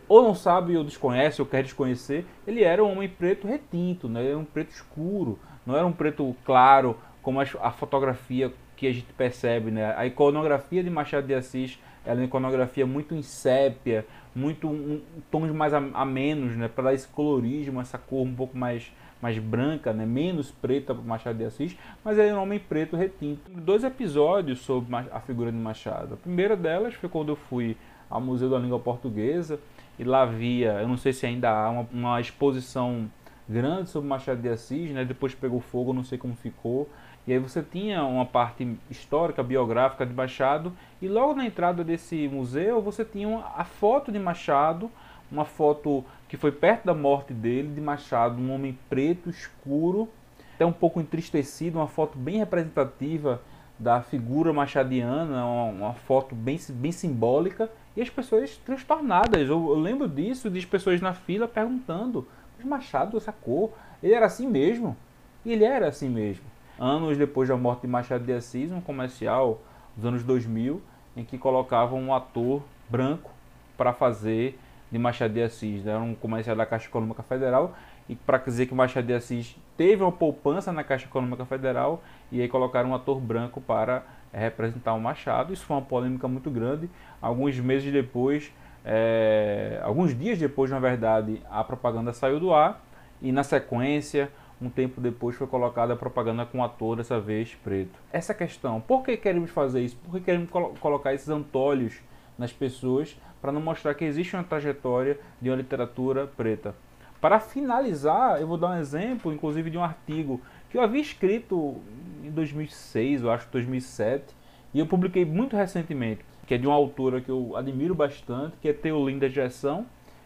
ou 0.08 0.22
não 0.22 0.36
sabe 0.36 0.76
ou 0.78 0.84
desconhece 0.84 1.42
ou 1.42 1.48
quer 1.48 1.64
desconhecer, 1.64 2.26
ele 2.46 2.64
era 2.64 2.84
um 2.84 2.92
homem 2.92 3.10
preto 3.10 3.48
retinto, 3.48 4.10
né? 4.10 4.26
era 4.28 4.38
um 4.38 4.46
preto 4.46 4.72
escuro, 4.72 5.40
não 5.66 5.76
era 5.76 5.86
um 5.86 5.92
preto 5.92 6.36
claro 6.46 6.98
como 7.22 7.40
a, 7.40 7.72
fotografia 7.72 8.54
que 8.76 8.86
a 8.86 8.92
gente 8.92 9.12
percebe. 9.14 9.72
Né? 9.72 9.94
A 9.96 10.06
iconografia 10.06 10.84
de 10.84 10.90
Machado 10.90 11.26
de 11.26 11.34
Assis 11.34 11.80
ela 12.06 12.20
é 12.20 12.22
uma 12.22 12.26
iconografia 12.26 12.86
muito 12.86 13.16
em 13.16 13.22
sépia, 13.22 14.06
muito 14.36 14.68
um, 14.68 15.02
tons 15.32 15.52
mais 15.52 15.74
a, 15.74 15.78
a 15.78 16.06
menos, 16.06 16.56
né? 16.56 16.68
para 16.68 16.86
dar 16.86 16.94
esse 16.94 17.08
colorismo, 17.08 17.80
essa 17.80 17.98
cor 17.98 18.24
um 18.24 18.36
pouco 18.36 18.58
mais 18.58 18.92
mais 19.24 19.40
branca, 19.40 19.94
né, 19.94 20.06
menos 20.06 20.52
preta 20.52 20.94
para 20.94 21.02
Machado 21.02 21.38
de 21.38 21.46
Assis, 21.46 21.78
mas 22.04 22.18
ele 22.20 22.28
é 22.28 22.36
um 22.36 22.42
homem 22.42 22.60
preto 22.60 22.98
retinto. 22.98 23.50
Dois 23.50 23.86
episódios 23.86 24.60
sobre 24.60 24.94
a 24.94 25.20
figura 25.22 25.50
de 25.50 25.58
Machado. 25.58 26.16
A 26.16 26.18
primeira 26.18 26.58
delas 26.58 26.94
foi 26.96 27.08
quando 27.08 27.30
eu 27.30 27.38
fui 27.38 27.78
ao 28.10 28.20
Museu 28.20 28.50
da 28.50 28.60
Língua 28.60 28.80
Portuguesa 28.80 29.62
e 29.98 30.04
lá 30.04 30.24
havia, 30.24 30.74
eu 30.74 30.90
não 30.90 30.98
sei 30.98 31.14
se 31.14 31.26
ainda 31.26 31.50
há, 31.50 31.70
uma, 31.70 31.88
uma 31.94 32.20
exposição 32.20 33.10
grande 33.48 33.90
sobre 33.90 34.10
Machado 34.10 34.42
de 34.42 34.50
Assis, 34.50 34.92
né, 34.92 35.06
depois 35.06 35.34
pegou 35.34 35.62
fogo, 35.62 35.94
não 35.94 36.04
sei 36.04 36.18
como 36.18 36.36
ficou. 36.36 36.90
E 37.26 37.32
aí 37.32 37.40
você 37.40 37.64
tinha 37.64 38.04
uma 38.04 38.26
parte 38.26 38.78
histórica, 38.92 39.42
biográfica 39.42 40.06
de 40.06 40.14
Machado, 40.14 40.74
e 41.02 41.08
logo 41.08 41.34
na 41.34 41.46
entrada 41.46 41.82
desse 41.82 42.28
museu 42.28 42.82
você 42.82 43.06
tinha 43.06 43.42
a 43.56 43.64
foto 43.64 44.12
de 44.12 44.20
Machado, 44.20 44.92
uma 45.32 45.46
foto 45.46 46.04
que 46.34 46.38
foi 46.38 46.52
perto 46.52 46.86
da 46.86 46.96
morte 46.96 47.32
dele, 47.32 47.76
de 47.76 47.80
Machado, 47.80 48.42
um 48.42 48.52
homem 48.52 48.76
preto, 48.90 49.30
escuro, 49.30 50.10
até 50.56 50.66
um 50.66 50.74
pouco 50.74 51.00
entristecido, 51.00 51.78
uma 51.78 51.88
foto 51.88 52.18
bem 52.18 52.40
representativa 52.40 53.40
da 53.78 54.02
figura 54.02 54.52
machadiana, 54.52 55.46
uma, 55.46 55.64
uma 55.66 55.94
foto 55.94 56.34
bem, 56.34 56.60
bem 56.70 56.92
simbólica, 56.92 57.70
e 57.96 58.02
as 58.02 58.10
pessoas 58.10 58.58
transtornadas. 58.58 59.48
Eu, 59.48 59.70
eu 59.70 59.76
lembro 59.76 60.10
disso, 60.10 60.50
de 60.50 60.66
pessoas 60.66 61.00
na 61.00 61.14
fila 61.14 61.48
perguntando, 61.48 62.28
mas 62.58 62.66
Machado, 62.66 63.16
essa 63.16 63.32
cor, 63.32 63.70
ele 64.02 64.16
era 64.16 64.26
assim 64.26 64.48
mesmo? 64.48 64.98
E 65.46 65.54
ele 65.54 65.64
era 65.64 65.88
assim 65.88 66.10
mesmo. 66.10 66.46
Anos 66.80 67.16
depois 67.16 67.48
da 67.48 67.56
morte 67.56 67.82
de 67.82 67.88
Machado 67.88 68.24
de 68.24 68.34
Assis, 68.34 68.72
um 68.72 68.82
comercial 68.82 69.62
dos 69.96 70.04
anos 70.04 70.24
2000, 70.24 70.82
em 71.16 71.24
que 71.24 71.38
colocavam 71.38 72.02
um 72.02 72.12
ator 72.12 72.64
branco 72.90 73.30
para 73.78 73.94
fazer 73.94 74.58
de 74.94 75.00
Machado 75.00 75.34
de 75.34 75.42
Assis. 75.42 75.84
Né? 75.84 75.92
Era 75.92 76.00
um 76.00 76.14
comercial 76.14 76.56
da 76.56 76.68
Caixa 76.68 76.88
Econômica 76.88 77.24
Federal 77.24 77.76
e 78.08 78.16
para 78.16 78.38
dizer 78.38 78.68
que 78.68 78.76
Machado 78.76 79.08
de 79.08 79.14
Assis 79.14 79.58
teve 79.76 80.04
uma 80.04 80.12
poupança 80.12 80.72
na 80.72 80.84
Caixa 80.84 81.06
Econômica 81.06 81.46
Federal 81.46 82.04
e 82.32 82.40
aí 82.40 82.48
colocaram 82.48 82.92
um 82.92 82.96
ator 82.96 83.20
branco 83.20 83.60
para 83.60 84.04
é, 84.32 84.40
representar 84.40 84.94
o 84.94 85.02
Machado. 85.02 85.52
Isso 85.52 85.66
foi 85.66 85.76
uma 85.76 85.82
polêmica 85.82 86.28
muito 86.28 86.52
grande. 86.52 86.88
Alguns 87.20 87.60
meses 87.60 87.92
depois, 87.92 88.54
é, 88.86 89.82
alguns 89.84 90.16
dias 90.16 90.38
depois, 90.38 90.70
na 90.70 90.80
verdade, 90.80 91.42
a 91.50 91.64
propaganda 91.64 92.14
saiu 92.14 92.40
do 92.40 92.54
ar 92.54 92.80
e 93.20 93.32
na 93.32 93.44
sequência, 93.44 94.30
um 94.62 94.70
tempo 94.70 95.02
depois, 95.02 95.36
foi 95.36 95.48
colocada 95.48 95.94
a 95.94 95.96
propaganda 95.96 96.46
com 96.46 96.60
um 96.60 96.64
ator 96.64 96.96
dessa 96.96 97.20
vez 97.20 97.56
preto. 97.64 98.00
Essa 98.12 98.34
questão, 98.34 98.80
por 98.80 99.04
que 99.04 99.18
queremos 99.18 99.50
fazer 99.50 99.82
isso? 99.82 99.98
Por 99.98 100.20
que 100.20 100.22
queremos 100.22 100.52
colo 100.52 100.76
colocar 100.80 101.14
esses 101.16 101.30
antolhos 101.30 102.00
nas 102.38 102.52
pessoas 102.52 103.18
para 103.42 103.52
não 103.52 103.62
mostrar 103.62 103.94
que 103.94 104.06
existe 104.06 104.36
uma 104.36 104.44
trajetória 104.44 105.20
de 105.42 105.50
uma 105.50 105.58
literatura 105.58 106.28
preta. 106.28 106.76
Para 107.20 107.40
finalizar, 107.40 108.40
eu 108.42 108.48
vou 108.48 108.58
dar 108.58 108.72
um 108.72 108.80
exemplo, 108.80 109.34
inclusive, 109.34 109.70
de 109.70 109.78
um 109.78 109.84
artigo 109.84 110.42
que 110.70 110.78
eu 110.78 110.82
havia 110.82 111.02
escrito 111.02 111.78
em 112.24 112.30
2006, 112.32 113.24
eu 113.24 113.32
acho 113.32 113.48
2007, 113.52 114.26
e 114.74 114.80
eu 114.80 114.86
publiquei 114.86 115.24
muito 115.24 115.56
recentemente, 115.56 116.26
que 116.48 116.54
é 116.54 116.58
de 116.58 116.68
uma 116.68 116.76
autora 116.76 117.22
que 117.22 117.30
eu 117.30 117.56
admiro 117.56 117.96
bastante, 117.96 118.58
que 118.62 118.68
é 118.68 118.74
Teolinda 118.74 119.30
Gerson, 119.30 119.86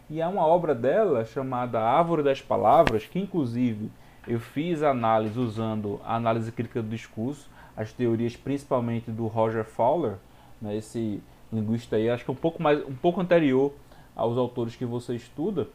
e 0.09 0.21
é 0.21 0.27
uma 0.27 0.45
obra 0.45 0.73
dela 0.73 1.25
chamada 1.25 1.81
Árvore 1.81 2.23
das 2.23 2.41
Palavras, 2.41 3.05
que 3.05 3.19
inclusive 3.19 3.91
eu 4.27 4.39
fiz 4.39 4.81
análise 4.81 5.37
usando 5.39 6.01
a 6.03 6.15
análise 6.15 6.51
crítica 6.51 6.81
do 6.81 6.89
discurso, 6.89 7.49
as 7.75 7.93
teorias 7.93 8.35
principalmente 8.35 9.11
do 9.11 9.27
Roger 9.27 9.63
Fowler, 9.63 10.15
né, 10.61 10.75
esse 10.75 11.21
linguista 11.51 11.95
aí, 11.95 12.09
acho 12.09 12.23
que 12.25 12.31
é 12.31 12.33
um 12.33 12.37
pouco 12.37 12.61
mais 12.61 12.85
um 12.85 12.95
pouco 12.95 13.21
anterior 13.21 13.73
aos 14.15 14.37
autores 14.37 14.75
que 14.75 14.85
você 14.85 15.15
estuda. 15.15 15.67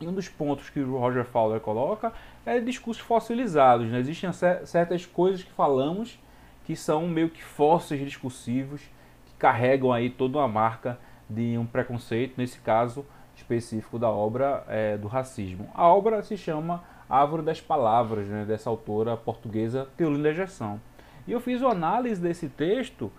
E 0.00 0.06
um 0.06 0.12
dos 0.12 0.28
pontos 0.28 0.68
que 0.68 0.80
o 0.80 0.98
Roger 0.98 1.24
Fowler 1.24 1.60
coloca 1.60 2.12
é 2.44 2.60
discursos 2.60 3.02
fossilizados. 3.02 3.88
Né? 3.88 3.98
Existem 3.98 4.30
certas 4.32 5.06
coisas 5.06 5.42
que 5.42 5.50
falamos 5.52 6.18
que 6.64 6.76
são 6.76 7.06
meio 7.06 7.30
que 7.30 7.42
fósseis 7.42 8.00
discursivos 8.02 8.82
que 9.26 9.34
carregam 9.38 9.92
aí 9.92 10.10
toda 10.10 10.38
uma 10.38 10.48
marca 10.48 10.98
de 11.28 11.56
um 11.56 11.64
preconceito, 11.64 12.34
nesse 12.36 12.60
caso 12.60 13.06
específico 13.34 13.98
da 13.98 14.10
obra 14.10 14.64
é, 14.68 14.96
do 14.96 15.08
racismo. 15.08 15.68
A 15.74 15.86
obra 15.88 16.22
se 16.22 16.36
chama 16.36 16.82
Árvore 17.08 17.42
das 17.42 17.60
Palavras, 17.60 18.26
né, 18.26 18.44
dessa 18.44 18.68
autora 18.68 19.16
portuguesa 19.16 19.88
Teolinda 19.96 20.32
Gerson. 20.32 20.78
E 21.26 21.32
eu 21.32 21.40
fiz 21.40 21.60
uma 21.60 21.70
análise 21.70 22.20
desse 22.20 22.48
texto 22.48 23.10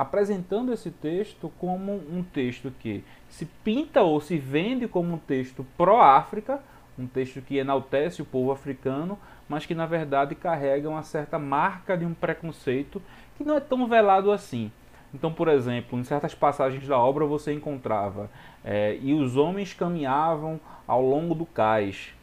apresentando 0.00 0.72
esse 0.72 0.90
texto 0.90 1.52
como 1.58 1.92
um 1.92 2.22
texto 2.22 2.72
que 2.80 3.04
se 3.28 3.44
pinta 3.62 4.00
ou 4.00 4.18
se 4.18 4.38
vende 4.38 4.88
como 4.88 5.12
um 5.12 5.18
texto 5.18 5.66
pró-África, 5.76 6.58
um 6.98 7.06
texto 7.06 7.42
que 7.42 7.58
enaltece 7.58 8.22
o 8.22 8.24
povo 8.24 8.50
africano, 8.50 9.18
mas 9.46 9.66
que 9.66 9.74
na 9.74 9.84
verdade 9.84 10.34
carrega 10.34 10.88
uma 10.88 11.02
certa 11.02 11.38
marca 11.38 11.98
de 11.98 12.06
um 12.06 12.14
preconceito 12.14 13.02
que 13.36 13.44
não 13.44 13.56
é 13.56 13.60
tão 13.60 13.86
velado 13.86 14.32
assim. 14.32 14.72
Então, 15.12 15.30
por 15.30 15.48
exemplo, 15.48 15.98
em 15.98 16.04
certas 16.04 16.34
passagens 16.34 16.88
da 16.88 16.96
obra 16.96 17.26
você 17.26 17.52
encontrava 17.52 18.30
é, 18.64 18.96
e 19.02 19.12
os 19.12 19.36
homens 19.36 19.74
caminhavam 19.74 20.58
ao 20.86 21.02
longo 21.02 21.34
do 21.34 21.44
cais. 21.44 22.14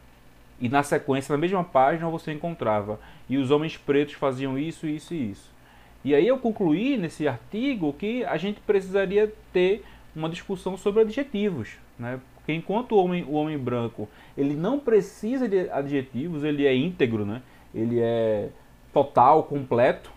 E 0.60 0.68
na 0.68 0.82
sequência, 0.82 1.32
na 1.32 1.38
mesma 1.38 1.62
página, 1.62 2.10
você 2.10 2.32
encontrava 2.32 2.98
e 3.28 3.38
os 3.38 3.52
homens 3.52 3.76
pretos 3.76 4.14
faziam 4.14 4.58
isso, 4.58 4.84
isso 4.84 5.14
e 5.14 5.30
isso. 5.30 5.57
E 6.04 6.14
aí 6.14 6.26
eu 6.26 6.38
concluí 6.38 6.96
nesse 6.96 7.26
artigo 7.26 7.92
que 7.92 8.24
a 8.24 8.36
gente 8.36 8.60
precisaria 8.60 9.32
ter 9.52 9.84
uma 10.14 10.28
discussão 10.28 10.76
sobre 10.76 11.02
adjetivos, 11.02 11.76
né? 11.98 12.20
Porque 12.34 12.52
enquanto 12.52 12.92
o 12.92 13.04
homem, 13.04 13.24
o 13.24 13.32
homem 13.32 13.58
branco 13.58 14.08
ele 14.36 14.54
não 14.54 14.78
precisa 14.78 15.48
de 15.48 15.68
adjetivos, 15.70 16.44
ele 16.44 16.66
é 16.66 16.74
íntegro, 16.74 17.26
né? 17.26 17.42
Ele 17.74 18.00
é 18.00 18.48
total, 18.92 19.42
completo. 19.42 20.10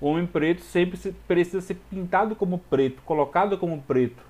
O 0.00 0.06
homem 0.06 0.26
preto 0.26 0.62
sempre 0.62 0.98
precisa 1.26 1.60
ser 1.60 1.76
pintado 1.90 2.34
como 2.34 2.58
preto, 2.58 3.02
colocado 3.02 3.58
como 3.58 3.80
preto. 3.82 4.22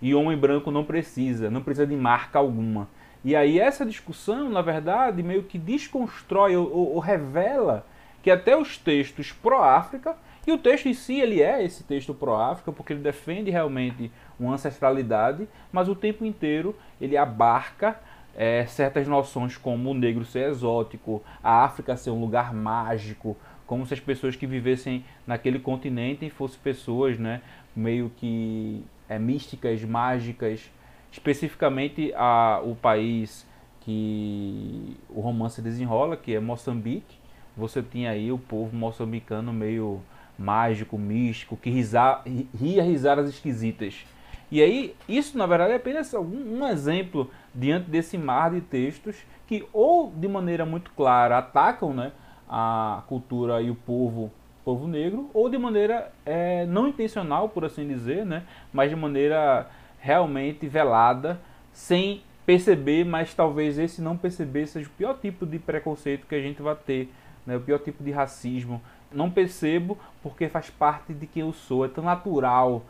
E 0.00 0.14
o 0.14 0.20
homem 0.20 0.36
branco 0.36 0.70
não 0.70 0.84
precisa, 0.84 1.50
não 1.50 1.62
precisa 1.62 1.86
de 1.86 1.96
marca 1.96 2.38
alguma. 2.38 2.88
E 3.24 3.34
aí 3.34 3.58
essa 3.58 3.84
discussão, 3.84 4.48
na 4.48 4.62
verdade, 4.62 5.22
meio 5.22 5.42
que 5.42 5.58
desconstrói 5.58 6.56
ou, 6.56 6.70
ou, 6.70 6.94
ou 6.94 6.98
revela 7.00 7.84
que 8.22 8.30
até 8.30 8.56
os 8.56 8.76
textos 8.76 9.32
pró-África 9.32 10.16
e 10.48 10.50
o 10.50 10.56
texto 10.56 10.86
em 10.88 10.94
si, 10.94 11.20
ele 11.20 11.42
é 11.42 11.62
esse 11.62 11.84
texto 11.84 12.14
pró-África, 12.14 12.72
porque 12.72 12.94
ele 12.94 13.02
defende 13.02 13.50
realmente 13.50 14.10
uma 14.40 14.54
ancestralidade, 14.54 15.46
mas 15.70 15.90
o 15.90 15.94
tempo 15.94 16.24
inteiro 16.24 16.74
ele 16.98 17.18
abarca 17.18 18.00
é, 18.34 18.64
certas 18.64 19.06
noções 19.06 19.58
como 19.58 19.90
o 19.90 19.94
negro 19.94 20.24
ser 20.24 20.48
exótico, 20.48 21.22
a 21.44 21.64
África 21.64 21.98
ser 21.98 22.12
um 22.12 22.18
lugar 22.18 22.54
mágico, 22.54 23.36
como 23.66 23.84
se 23.84 23.92
as 23.92 24.00
pessoas 24.00 24.36
que 24.36 24.46
vivessem 24.46 25.04
naquele 25.26 25.58
continente 25.58 26.30
fossem 26.30 26.58
pessoas 26.64 27.18
né, 27.18 27.42
meio 27.76 28.10
que 28.16 28.82
é, 29.06 29.18
místicas, 29.18 29.84
mágicas. 29.84 30.70
Especificamente 31.12 32.10
a, 32.16 32.62
o 32.64 32.74
país 32.74 33.46
que 33.82 34.96
o 35.10 35.20
romance 35.20 35.60
desenrola, 35.60 36.16
que 36.16 36.34
é 36.34 36.40
Moçambique, 36.40 37.18
você 37.54 37.82
tinha 37.82 38.12
aí 38.12 38.32
o 38.32 38.38
povo 38.38 38.74
moçambicano 38.74 39.52
meio 39.52 40.00
mágico, 40.38 40.96
místico, 40.96 41.56
que 41.56 41.68
risa, 41.68 42.20
ria 42.58 42.82
risadas 42.82 43.28
esquisitas. 43.28 44.06
E 44.50 44.62
aí, 44.62 44.94
isso 45.08 45.36
na 45.36 45.46
verdade 45.46 45.72
é 45.72 45.76
apenas 45.76 46.14
um, 46.14 46.60
um 46.60 46.68
exemplo 46.68 47.30
diante 47.54 47.90
desse 47.90 48.16
mar 48.16 48.50
de 48.50 48.60
textos 48.60 49.16
que 49.46 49.66
ou 49.72 50.10
de 50.14 50.28
maneira 50.28 50.64
muito 50.64 50.90
clara 50.92 51.38
atacam 51.38 51.92
né, 51.92 52.12
a 52.48 53.02
cultura 53.06 53.60
e 53.60 53.70
o 53.70 53.74
povo, 53.74 54.30
povo 54.64 54.86
negro, 54.86 55.30
ou 55.34 55.50
de 55.50 55.58
maneira 55.58 56.12
é, 56.24 56.64
não 56.66 56.88
intencional, 56.88 57.48
por 57.48 57.64
assim 57.64 57.86
dizer, 57.86 58.24
né, 58.24 58.44
mas 58.72 58.90
de 58.90 58.96
maneira 58.96 59.66
realmente 59.98 60.66
velada, 60.68 61.40
sem 61.72 62.22
perceber, 62.46 63.04
mas 63.04 63.34
talvez 63.34 63.78
esse 63.78 64.00
não 64.00 64.16
perceber 64.16 64.66
seja 64.66 64.86
o 64.86 64.92
pior 64.92 65.18
tipo 65.20 65.44
de 65.44 65.58
preconceito 65.58 66.26
que 66.26 66.34
a 66.34 66.40
gente 66.40 66.62
vai 66.62 66.74
ter 66.74 67.12
né, 67.46 67.56
o 67.56 67.60
pior 67.60 67.78
tipo 67.78 68.02
de 68.04 68.10
racismo. 68.10 68.80
Não 69.10 69.30
percebo 69.30 69.98
porque 70.22 70.48
faz 70.48 70.70
parte 70.70 71.14
de 71.14 71.26
quem 71.26 71.42
eu 71.42 71.52
sou, 71.52 71.84
é 71.84 71.88
tão 71.88 72.04
natural. 72.04 72.82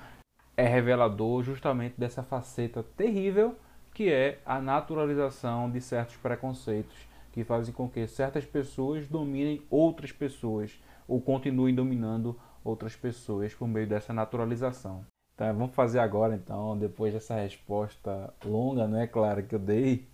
É 0.57 0.67
revelador 0.67 1.43
justamente 1.43 1.95
dessa 1.97 2.23
faceta 2.23 2.83
terrível 2.97 3.55
que 3.95 4.13
é 4.13 4.39
a 4.47 4.61
naturalização 4.61 5.71
de 5.71 5.81
certos 5.81 6.17
preconceitos 6.17 6.97
que 7.33 7.45
fazem 7.45 7.75
com 7.75 7.89
que 7.89 8.07
certas 8.07 8.45
pessoas 8.45 9.07
dominem 9.07 9.63
outras 9.71 10.13
pessoas 10.13 10.81
ou 11.07 11.21
continuem 11.21 11.75
dominando 11.75 12.39
outras 12.65 12.95
pessoas 12.95 13.55
por 13.55 13.67
meio 13.67 13.87
dessa 13.87 14.13
naturalização. 14.13 15.05
Então, 15.35 15.55
vamos 15.55 15.75
fazer 15.75 16.01
agora, 16.01 16.35
então, 16.35 16.77
depois 16.77 17.13
dessa 17.13 17.37
resposta 17.37 18.35
longa, 18.45 18.89
não 18.89 19.01
é 19.01 19.07
claro 19.07 19.43
que 19.45 19.55
eu 19.55 19.59
dei, 19.59 20.05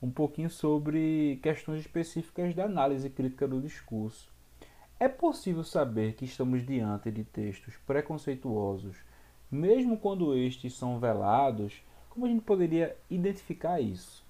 um 0.00 0.10
pouquinho 0.10 0.48
sobre 0.48 1.40
questões 1.42 1.80
específicas 1.80 2.54
da 2.54 2.64
análise 2.64 3.10
crítica 3.10 3.48
do 3.48 3.60
discurso. 3.60 4.29
É 5.02 5.08
possível 5.08 5.64
saber 5.64 6.12
que 6.12 6.26
estamos 6.26 6.62
diante 6.66 7.10
de 7.10 7.24
textos 7.24 7.74
preconceituosos, 7.86 8.98
mesmo 9.50 9.98
quando 9.98 10.36
estes 10.36 10.74
são 10.74 11.00
velados? 11.00 11.82
Como 12.10 12.26
a 12.26 12.28
gente 12.28 12.42
poderia 12.42 12.94
identificar 13.08 13.80
isso? 13.80 14.22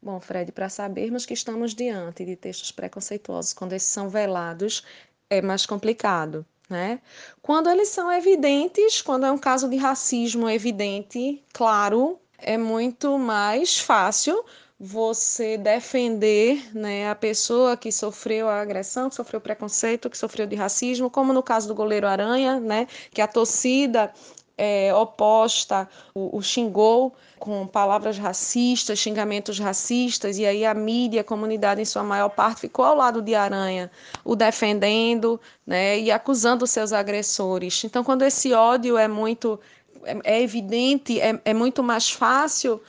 Bom, 0.00 0.20
Fred, 0.20 0.52
para 0.52 0.68
sabermos 0.68 1.26
que 1.26 1.34
estamos 1.34 1.74
diante 1.74 2.24
de 2.24 2.36
textos 2.36 2.70
preconceituosos, 2.70 3.52
quando 3.52 3.72
esses 3.72 3.88
são 3.90 4.08
velados, 4.08 4.84
é 5.28 5.42
mais 5.42 5.66
complicado, 5.66 6.46
né? 6.70 7.02
Quando 7.42 7.68
eles 7.68 7.88
são 7.88 8.12
evidentes, 8.12 9.02
quando 9.02 9.26
é 9.26 9.32
um 9.32 9.38
caso 9.38 9.68
de 9.68 9.76
racismo 9.76 10.48
evidente, 10.48 11.42
claro, 11.52 12.20
é 12.38 12.56
muito 12.56 13.18
mais 13.18 13.80
fácil 13.80 14.44
você 14.80 15.58
defender 15.58 16.70
né, 16.72 17.10
a 17.10 17.14
pessoa 17.14 17.76
que 17.76 17.90
sofreu 17.90 18.48
a 18.48 18.60
agressão, 18.60 19.08
que 19.08 19.16
sofreu 19.16 19.40
preconceito, 19.40 20.08
que 20.08 20.16
sofreu 20.16 20.46
de 20.46 20.54
racismo, 20.54 21.10
como 21.10 21.32
no 21.32 21.42
caso 21.42 21.66
do 21.66 21.74
goleiro 21.74 22.06
Aranha, 22.06 22.60
né, 22.60 22.86
que 23.10 23.20
a 23.20 23.26
torcida 23.26 24.12
é, 24.56 24.94
oposta 24.94 25.88
o, 26.14 26.36
o, 26.36 26.42
xingou 26.42 27.12
com 27.40 27.66
palavras 27.66 28.18
racistas, 28.18 28.98
xingamentos 28.98 29.58
racistas, 29.58 30.38
e 30.38 30.46
aí 30.46 30.64
a 30.64 30.74
mídia, 30.74 31.22
a 31.22 31.24
comunidade, 31.24 31.80
em 31.80 31.84
sua 31.84 32.04
maior 32.04 32.28
parte, 32.28 32.62
ficou 32.62 32.84
ao 32.84 32.96
lado 32.96 33.20
de 33.20 33.34
Aranha, 33.34 33.90
o 34.24 34.36
defendendo 34.36 35.40
né, 35.66 35.98
e 35.98 36.10
acusando 36.10 36.66
seus 36.66 36.92
agressores. 36.92 37.82
Então, 37.84 38.04
quando 38.04 38.22
esse 38.22 38.52
ódio 38.52 38.96
é 38.96 39.08
muito 39.08 39.58
é, 40.04 40.38
é 40.38 40.42
evidente, 40.42 41.20
é, 41.20 41.40
é 41.44 41.54
muito 41.54 41.82
mais 41.82 42.10
fácil 42.10 42.80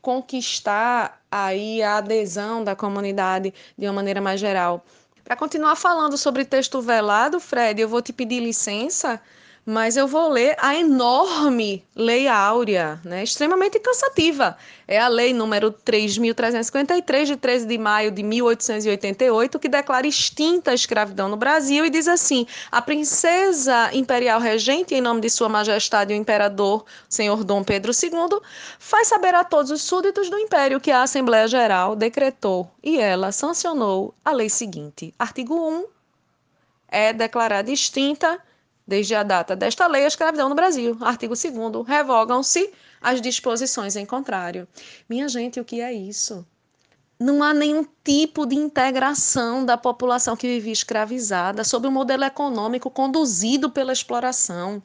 conquistar 0.00 1.15
aí 1.30 1.82
a 1.82 1.98
adesão 1.98 2.62
da 2.62 2.76
comunidade 2.76 3.52
de 3.76 3.86
uma 3.86 3.92
maneira 3.92 4.20
mais 4.20 4.40
geral. 4.40 4.84
Para 5.24 5.36
continuar 5.36 5.74
falando 5.76 6.16
sobre 6.16 6.44
texto 6.44 6.80
velado, 6.80 7.40
Fred, 7.40 7.80
eu 7.80 7.88
vou 7.88 8.00
te 8.00 8.12
pedir 8.12 8.40
licença 8.40 9.20
mas 9.66 9.96
eu 9.96 10.06
vou 10.06 10.28
ler 10.28 10.54
a 10.60 10.76
enorme 10.76 11.84
Lei 11.92 12.28
Áurea, 12.28 13.00
né, 13.04 13.24
extremamente 13.24 13.80
cansativa. 13.80 14.56
É 14.86 15.00
a 15.00 15.08
lei 15.08 15.34
número 15.34 15.72
3.353, 15.72 17.24
de 17.24 17.36
13 17.36 17.66
de 17.66 17.76
maio 17.76 18.12
de 18.12 18.22
1888, 18.22 19.58
que 19.58 19.68
declara 19.68 20.06
extinta 20.06 20.70
a 20.70 20.74
escravidão 20.74 21.28
no 21.28 21.36
Brasil 21.36 21.84
e 21.84 21.90
diz 21.90 22.06
assim: 22.06 22.46
a 22.70 22.80
princesa 22.80 23.90
imperial 23.92 24.38
regente, 24.38 24.94
em 24.94 25.00
nome 25.00 25.20
de 25.20 25.28
Sua 25.28 25.48
Majestade 25.48 26.14
o 26.14 26.16
Imperador, 26.16 26.84
senhor 27.08 27.42
Dom 27.42 27.64
Pedro 27.64 27.90
II, 27.90 28.38
faz 28.78 29.08
saber 29.08 29.34
a 29.34 29.42
todos 29.42 29.72
os 29.72 29.82
súditos 29.82 30.30
do 30.30 30.38
Império 30.38 30.78
que 30.78 30.92
a 30.92 31.02
Assembleia 31.02 31.48
Geral 31.48 31.96
decretou 31.96 32.70
e 32.80 33.00
ela 33.00 33.32
sancionou 33.32 34.14
a 34.24 34.30
lei 34.30 34.48
seguinte. 34.48 35.12
Artigo 35.18 35.56
1 35.56 35.86
é 36.88 37.12
declarada 37.12 37.68
extinta 37.72 38.40
Desde 38.86 39.16
a 39.16 39.24
data 39.24 39.56
desta 39.56 39.88
lei, 39.88 40.04
a 40.04 40.06
escravidão 40.06 40.48
no 40.48 40.54
Brasil. 40.54 40.96
Artigo 41.00 41.34
2 41.34 41.84
revogam-se 41.84 42.72
as 43.02 43.20
disposições 43.20 43.96
em 43.96 44.06
contrário. 44.06 44.68
Minha 45.08 45.28
gente, 45.28 45.58
o 45.58 45.64
que 45.64 45.80
é 45.80 45.92
isso? 45.92 46.46
Não 47.18 47.42
há 47.42 47.52
nenhum 47.52 47.84
tipo 48.04 48.46
de 48.46 48.54
integração 48.54 49.64
da 49.64 49.76
população 49.76 50.36
que 50.36 50.46
vivia 50.46 50.72
escravizada 50.72 51.64
sob 51.64 51.88
o 51.88 51.90
um 51.90 51.92
modelo 51.92 52.22
econômico 52.22 52.88
conduzido 52.88 53.70
pela 53.70 53.92
exploração. 53.92 54.80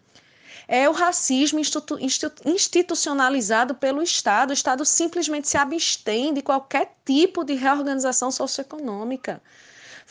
É 0.67 0.89
o 0.89 0.93
racismo 0.93 1.59
institu 1.59 1.99
institucionalizado 2.45 3.75
pelo 3.75 4.01
Estado. 4.01 4.49
O 4.49 4.53
Estado 4.53 4.83
simplesmente 4.83 5.47
se 5.47 5.57
abstém 5.57 6.33
de 6.33 6.41
qualquer 6.41 6.95
tipo 7.05 7.43
de 7.43 7.53
reorganização 7.53 8.31
socioeconômica 8.31 9.41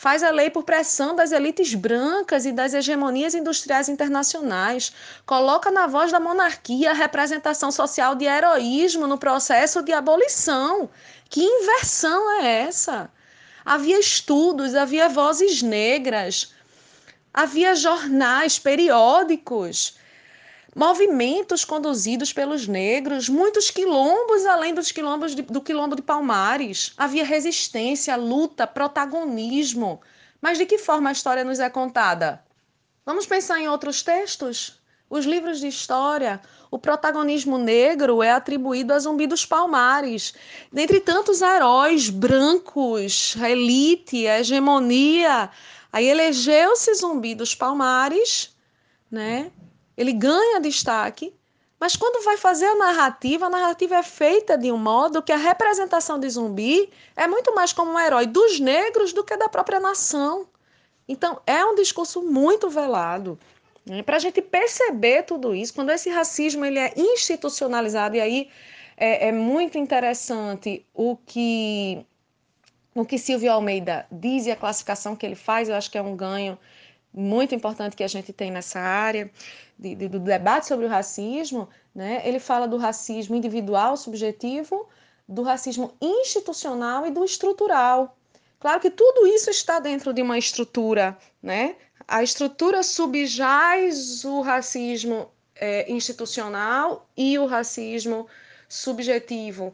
faz 0.01 0.23
a 0.23 0.31
lei 0.31 0.49
por 0.49 0.63
pressão 0.63 1.15
das 1.15 1.31
elites 1.31 1.75
brancas 1.75 2.47
e 2.47 2.51
das 2.51 2.73
hegemonias 2.73 3.35
industriais 3.35 3.87
internacionais, 3.87 4.91
coloca 5.27 5.69
na 5.69 5.85
voz 5.85 6.11
da 6.11 6.19
monarquia 6.19 6.89
a 6.89 6.93
representação 6.95 7.71
social 7.71 8.15
de 8.15 8.25
heroísmo 8.25 9.05
no 9.05 9.15
processo 9.15 9.83
de 9.83 9.93
abolição. 9.93 10.89
Que 11.29 11.43
inversão 11.43 12.41
é 12.41 12.63
essa? 12.63 13.11
Havia 13.63 13.99
estudos, 13.99 14.73
havia 14.73 15.07
vozes 15.07 15.61
negras, 15.61 16.51
havia 17.31 17.75
jornais, 17.75 18.57
periódicos 18.57 20.00
movimentos 20.75 21.65
conduzidos 21.65 22.31
pelos 22.31 22.67
negros, 22.67 23.27
muitos 23.27 23.69
quilombos 23.69 24.45
além 24.45 24.73
dos 24.73 24.91
quilombos 24.91 25.35
de, 25.35 25.41
do 25.41 25.61
quilombo 25.61 25.95
de 25.95 26.01
Palmares. 26.01 26.93
Havia 26.97 27.25
resistência, 27.25 28.15
luta, 28.15 28.65
protagonismo. 28.65 30.01
Mas 30.41 30.57
de 30.57 30.65
que 30.65 30.77
forma 30.77 31.09
a 31.09 31.13
história 31.13 31.43
nos 31.43 31.59
é 31.59 31.69
contada? 31.69 32.43
Vamos 33.05 33.25
pensar 33.25 33.59
em 33.59 33.67
outros 33.67 34.01
textos? 34.01 34.79
Os 35.09 35.25
livros 35.25 35.59
de 35.59 35.67
história, 35.67 36.39
o 36.71 36.79
protagonismo 36.79 37.57
negro 37.57 38.23
é 38.23 38.31
atribuído 38.31 38.93
a 38.93 38.99
Zumbi 38.99 39.27
dos 39.27 39.45
Palmares. 39.45 40.33
Dentre 40.71 41.01
tantos 41.01 41.41
heróis 41.41 42.09
brancos, 42.09 43.35
a 43.41 43.49
elite, 43.49 44.25
a 44.25 44.39
hegemonia, 44.39 45.49
aí 45.91 46.07
elegeu-se 46.07 46.93
Zumbi 46.95 47.35
dos 47.35 47.53
Palmares, 47.53 48.55
né? 49.11 49.51
Ele 49.97 50.13
ganha 50.13 50.59
destaque, 50.59 51.33
mas 51.79 51.95
quando 51.95 52.23
vai 52.23 52.37
fazer 52.37 52.65
a 52.65 52.75
narrativa, 52.75 53.47
a 53.47 53.49
narrativa 53.49 53.95
é 53.95 54.03
feita 54.03 54.55
de 54.57 54.71
um 54.71 54.77
modo 54.77 55.21
que 55.23 55.31
a 55.31 55.37
representação 55.37 56.19
de 56.19 56.29
zumbi 56.29 56.89
é 57.15 57.25
muito 57.27 57.55
mais 57.55 57.73
como 57.73 57.91
um 57.91 57.99
herói 57.99 58.27
dos 58.27 58.59
negros 58.59 59.13
do 59.13 59.23
que 59.23 59.35
da 59.35 59.49
própria 59.49 59.79
nação. 59.79 60.47
Então, 61.07 61.41
é 61.45 61.65
um 61.65 61.73
discurso 61.73 62.21
muito 62.21 62.69
velado. 62.69 63.37
Né? 63.85 64.03
Para 64.03 64.17
a 64.17 64.19
gente 64.19 64.41
perceber 64.41 65.23
tudo 65.23 65.55
isso, 65.55 65.73
quando 65.73 65.89
esse 65.89 66.09
racismo 66.09 66.63
ele 66.63 66.77
é 66.77 66.93
institucionalizado, 66.95 68.15
e 68.15 68.21
aí 68.21 68.49
é, 68.95 69.29
é 69.29 69.31
muito 69.31 69.77
interessante 69.77 70.85
o 70.93 71.17
que, 71.17 72.05
o 72.93 73.03
que 73.03 73.17
Silvio 73.17 73.51
Almeida 73.51 74.05
diz 74.11 74.45
e 74.45 74.51
a 74.51 74.55
classificação 74.55 75.15
que 75.15 75.25
ele 75.25 75.35
faz, 75.35 75.67
eu 75.67 75.75
acho 75.75 75.89
que 75.89 75.97
é 75.97 76.01
um 76.01 76.15
ganho 76.15 76.59
muito 77.13 77.53
importante 77.53 77.95
que 77.95 78.03
a 78.03 78.07
gente 78.07 78.31
tem 78.31 78.51
nessa 78.51 78.79
área 78.79 79.29
de, 79.77 79.95
de, 79.95 80.07
do 80.07 80.19
debate 80.19 80.67
sobre 80.67 80.85
o 80.85 80.89
racismo, 80.89 81.67
né? 81.93 82.21
ele 82.25 82.39
fala 82.39 82.67
do 82.67 82.77
racismo 82.77 83.35
individual, 83.35 83.97
subjetivo, 83.97 84.87
do 85.27 85.43
racismo 85.43 85.93
institucional 86.01 87.05
e 87.05 87.11
do 87.11 87.23
estrutural. 87.23 88.17
Claro 88.59 88.79
que 88.79 88.91
tudo 88.91 89.25
isso 89.25 89.49
está 89.49 89.79
dentro 89.79 90.13
de 90.13 90.21
uma 90.21 90.37
estrutura, 90.37 91.17
né? 91.41 91.75
A 92.07 92.21
estrutura 92.21 92.83
subjaz 92.83 94.23
o 94.23 94.41
racismo 94.41 95.31
é, 95.55 95.91
institucional 95.91 97.09
e 97.17 97.39
o 97.39 97.45
racismo 97.45 98.27
subjetivo, 98.69 99.73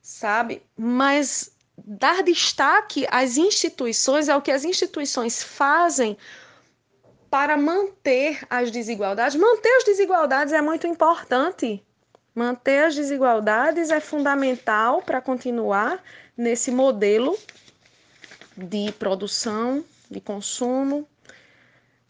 sabe? 0.00 0.62
Mas 0.76 1.52
dar 1.76 2.22
destaque 2.22 3.06
às 3.10 3.36
instituições 3.36 4.28
é 4.28 4.36
o 4.36 4.40
que 4.40 4.50
as 4.50 4.64
instituições 4.64 5.42
fazem 5.42 6.16
para 7.30 7.56
manter 7.56 8.44
as 8.48 8.70
desigualdades. 8.70 9.36
Manter 9.36 9.76
as 9.76 9.84
desigualdades 9.84 10.52
é 10.52 10.60
muito 10.60 10.86
importante. 10.86 11.84
Manter 12.34 12.84
as 12.84 12.94
desigualdades 12.94 13.90
é 13.90 14.00
fundamental 14.00 15.02
para 15.02 15.20
continuar 15.20 16.02
nesse 16.36 16.70
modelo 16.70 17.36
de 18.56 18.92
produção, 18.92 19.84
de 20.10 20.20
consumo 20.20 21.06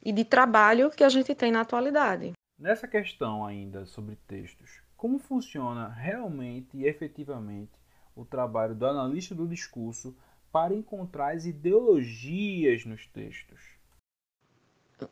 e 0.04 0.12
de 0.12 0.24
trabalho 0.24 0.90
que 0.90 1.04
a 1.04 1.08
gente 1.08 1.34
tem 1.34 1.50
na 1.50 1.60
atualidade. 1.60 2.32
Nessa 2.58 2.88
questão 2.88 3.44
ainda 3.44 3.84
sobre 3.86 4.16
textos, 4.26 4.80
como 4.96 5.18
funciona 5.18 5.88
realmente 5.88 6.76
e 6.76 6.86
efetivamente 6.86 7.72
o 8.14 8.24
trabalho 8.24 8.74
do 8.74 8.86
analista 8.86 9.34
do 9.34 9.46
discurso 9.46 10.16
para 10.50 10.74
encontrar 10.74 11.34
as 11.34 11.44
ideologias 11.44 12.84
nos 12.84 13.06
textos? 13.06 13.75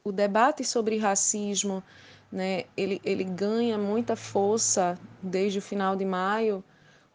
O 0.03 0.13
debate 0.13 0.65
sobre 0.65 0.99
racismo, 0.99 1.83
né, 2.31 2.65
ele, 2.77 3.01
ele 3.05 3.25
ganha 3.25 3.79
muita 3.79 4.17
força 4.17 4.99
desde 5.23 5.59
o 5.59 5.63
final 5.63 5.95
de 5.95 6.05
maio, 6.05 6.65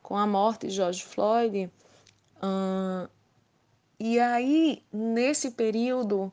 com 0.01 0.17
a 0.17 0.25
morte 0.25 0.67
de 0.67 0.73
George 0.73 1.03
Floyd. 1.03 1.69
e 3.99 4.19
aí, 4.19 4.83
nesse 4.91 5.51
período, 5.51 6.31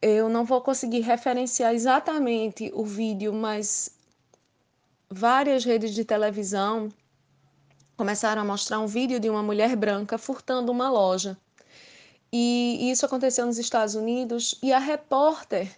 eu 0.00 0.28
não 0.28 0.44
vou 0.44 0.60
conseguir 0.60 1.00
referenciar 1.00 1.74
exatamente 1.74 2.70
o 2.74 2.84
vídeo, 2.84 3.32
mas 3.32 3.90
várias 5.10 5.64
redes 5.64 5.94
de 5.94 6.04
televisão 6.04 6.88
começaram 7.96 8.42
a 8.42 8.44
mostrar 8.44 8.78
um 8.78 8.86
vídeo 8.86 9.18
de 9.18 9.28
uma 9.28 9.42
mulher 9.42 9.74
branca 9.74 10.16
furtando 10.16 10.70
uma 10.70 10.88
loja. 10.88 11.36
E 12.32 12.90
isso 12.90 13.06
aconteceu 13.06 13.46
nos 13.46 13.58
Estados 13.58 13.94
Unidos 13.94 14.58
e 14.62 14.72
a 14.72 14.78
repórter, 14.78 15.68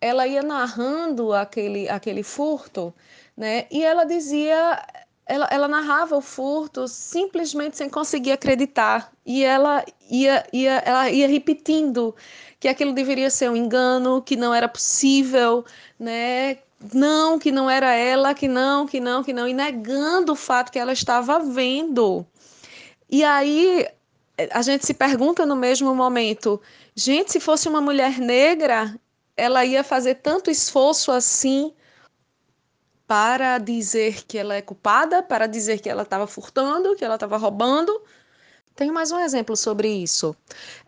ela 0.00 0.26
ia 0.26 0.42
narrando 0.42 1.32
aquele 1.32 1.88
aquele 1.88 2.22
furto, 2.22 2.94
né? 3.36 3.66
E 3.70 3.84
ela 3.84 4.04
dizia 4.04 4.82
ela, 5.30 5.48
ela 5.48 5.68
narrava 5.68 6.16
o 6.16 6.20
furto 6.20 6.88
simplesmente 6.88 7.76
sem 7.76 7.88
conseguir 7.88 8.32
acreditar. 8.32 9.12
E 9.24 9.44
ela 9.44 9.84
ia, 10.10 10.44
ia, 10.52 10.82
ela 10.84 11.08
ia 11.08 11.28
repetindo 11.28 12.16
que 12.58 12.66
aquilo 12.66 12.92
deveria 12.92 13.30
ser 13.30 13.48
um 13.48 13.54
engano, 13.54 14.20
que 14.20 14.34
não 14.34 14.52
era 14.52 14.68
possível, 14.68 15.64
né? 15.96 16.58
Não, 16.92 17.38
que 17.38 17.52
não 17.52 17.70
era 17.70 17.94
ela, 17.94 18.34
que 18.34 18.48
não, 18.48 18.86
que 18.86 18.98
não, 18.98 19.22
que 19.22 19.32
não, 19.32 19.46
e 19.46 19.54
negando 19.54 20.32
o 20.32 20.36
fato 20.36 20.72
que 20.72 20.78
ela 20.78 20.92
estava 20.92 21.38
vendo. 21.38 22.26
E 23.08 23.22
aí 23.22 23.86
a 24.50 24.62
gente 24.62 24.86
se 24.86 24.94
pergunta 24.94 25.44
no 25.44 25.56
mesmo 25.56 25.94
momento, 25.94 26.60
gente, 26.94 27.32
se 27.32 27.40
fosse 27.40 27.68
uma 27.68 27.80
mulher 27.80 28.18
negra, 28.18 28.94
ela 29.36 29.64
ia 29.64 29.82
fazer 29.82 30.16
tanto 30.16 30.50
esforço 30.50 31.10
assim 31.10 31.72
para 33.06 33.58
dizer 33.58 34.24
que 34.24 34.38
ela 34.38 34.54
é 34.54 34.62
culpada, 34.62 35.20
para 35.22 35.48
dizer 35.48 35.80
que 35.80 35.88
ela 35.88 36.02
estava 36.02 36.28
furtando, 36.28 36.94
que 36.94 37.04
ela 37.04 37.14
estava 37.14 37.36
roubando. 37.36 38.00
Tenho 38.76 38.94
mais 38.94 39.10
um 39.10 39.18
exemplo 39.18 39.56
sobre 39.56 39.88
isso. 39.88 40.34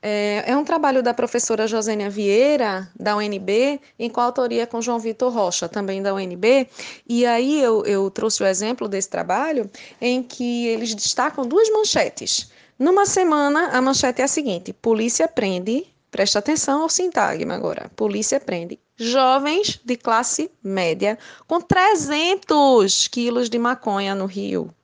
É, 0.01 0.45
é, 0.47 0.57
um 0.57 0.65
trabalho 0.65 1.03
da 1.03 1.12
professora 1.12 1.67
Josênia 1.67 2.09
Vieira, 2.09 2.88
da 2.95 3.17
UNB, 3.17 3.81
em 3.99 4.09
coautoria 4.09 4.67
com 4.67 4.81
João 4.81 5.01
Vitor 5.01 5.33
Rocha, 5.33 5.69
também 5.69 6.01
da 6.01 6.15
UNB. 6.15 6.69
E 7.09 7.27
aí 7.27 7.61
eu, 7.61 7.85
eu 7.85 8.09
trouxe 8.09 8.43
o 8.43 8.47
exemplo 8.47 8.87
desse 8.87 9.11
trabalho 9.11 9.69
em 10.01 10.23
que 10.23 10.69
eles 10.69 10.95
destacam 10.95 11.45
duas 11.45 11.69
manchetes. 11.71 12.52
Numa 12.83 13.07
semana, 13.07 13.68
a 13.68 13.81
manchete 13.81 14.23
é 14.23 14.25
a 14.25 14.29
seguinte: 14.29 14.73
polícia 14.73 15.29
prende, 15.29 15.87
presta 16.11 16.40
atenção 16.40 16.83
ao 16.83 16.88
sintagma 16.88 17.55
agora. 17.55 17.88
Polícia 17.95 18.40
prende 18.40 18.77
jovens 18.97 19.81
de 19.85 19.97
classe 19.97 20.51
média 20.61 21.16
com 21.47 21.61
300 21.61 23.07
quilos 23.07 23.49
de 23.49 23.57
maconha 23.57 24.16
no 24.16 24.27
Rio. 24.27 24.75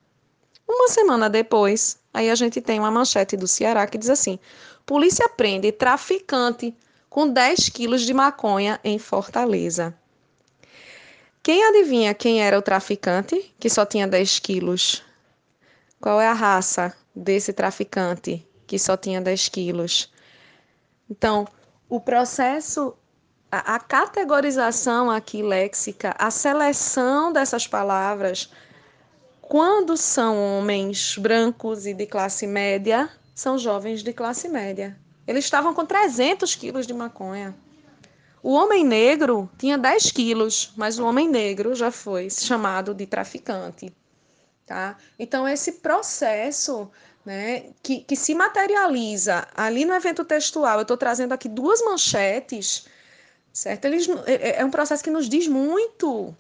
Uma 0.65 0.87
semana 0.87 1.29
depois, 1.29 1.99
aí 2.15 2.31
a 2.31 2.37
gente 2.37 2.61
tem 2.61 2.79
uma 2.79 2.89
manchete 2.89 3.37
do 3.37 3.49
Ceará 3.49 3.85
que 3.85 3.99
diz 3.99 4.11
assim: 4.11 4.39
polícia 4.87 5.29
prende 5.29 5.73
traficante 5.73 6.73
com 7.11 7.29
10 7.29 7.69
quilos 7.71 8.03
de 8.03 8.15
maconha 8.15 8.79
em 8.85 8.97
Fortaleza. 9.01 9.93
Quem 11.43 11.65
adivinha 11.65 12.15
quem 12.15 12.45
era 12.45 12.57
o 12.57 12.63
traficante 12.63 13.53
que 13.59 13.69
só 13.69 13.85
tinha 13.85 14.07
10 14.07 14.39
quilos? 14.39 15.03
Qual 16.01 16.21
é 16.21 16.29
a 16.29 16.33
raça 16.33 16.95
desse 17.15 17.53
traficante 17.53 18.47
que 18.67 18.79
só 18.79 18.97
tinha 18.97 19.21
10 19.21 19.49
quilos? 19.49 20.13
Então, 21.11 21.47
o 21.89 22.01
processo 22.01 22.95
a, 23.51 23.77
a 23.77 23.81
categorização 23.81 25.11
aqui 25.11 25.43
léxica, 25.43 26.15
a 26.19 26.31
seleção 26.31 27.33
dessas 27.33 27.67
palavras, 27.67 28.51
quando 29.41 29.97
são 29.97 30.59
homens 30.59 31.17
brancos 31.17 31.87
e 31.87 31.95
de 31.95 32.07
classe 32.07 32.47
média, 32.47 33.11
são 33.35 33.57
jovens 33.57 34.03
de 34.03 34.13
classe 34.13 34.49
média. 34.49 34.99
Eles 35.27 35.45
estavam 35.45 35.73
com 35.73 35.87
300 35.87 36.55
quilos 36.55 36.87
de 36.87 36.93
maconha. 36.93 37.55
O 38.43 38.53
homem 38.53 38.85
negro 38.85 39.49
tinha 39.59 39.77
10 39.77 40.13
quilos, 40.13 40.73
mas 40.77 40.99
o 40.99 41.07
homem 41.07 41.29
negro 41.29 41.75
já 41.75 41.91
foi 41.91 42.31
chamado 42.31 42.95
de 42.95 43.07
traficante. 43.07 43.93
Tá? 44.69 44.97
Então, 45.19 45.49
esse 45.49 45.73
processo 45.73 46.91
né, 47.25 47.71
que, 47.83 48.01
que 48.01 48.15
se 48.15 48.35
materializa 48.35 49.49
ali 49.57 49.85
no 49.87 49.95
evento 49.95 50.25
textual, 50.25 50.77
eu 50.77 50.83
estou 50.83 50.97
trazendo 50.97 51.33
aqui 51.33 51.49
duas 51.49 51.83
manchetes 51.83 52.87
certo? 53.59 53.87
Eles, 53.87 54.09
é, 54.27 54.35
é, 54.35 54.61
é 54.61 54.65
um 54.65 54.71
processo 54.71 55.03
que 55.03 55.11
nos 55.11 55.29
diz 55.29 55.47
muito. 55.49 56.35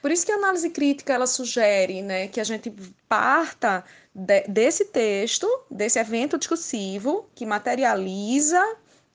Por 0.00 0.10
isso 0.10 0.26
que 0.26 0.32
a 0.32 0.36
análise 0.36 0.68
crítica 0.70 1.12
ela 1.12 1.26
sugere 1.26 2.02
né, 2.02 2.26
que 2.28 2.40
a 2.40 2.44
gente 2.44 2.72
parta 3.08 3.84
de, 4.14 4.42
desse 4.48 4.86
texto, 4.86 5.46
desse 5.70 5.98
evento 5.98 6.38
discursivo, 6.38 7.28
que 7.34 7.46
materializa 7.46 8.60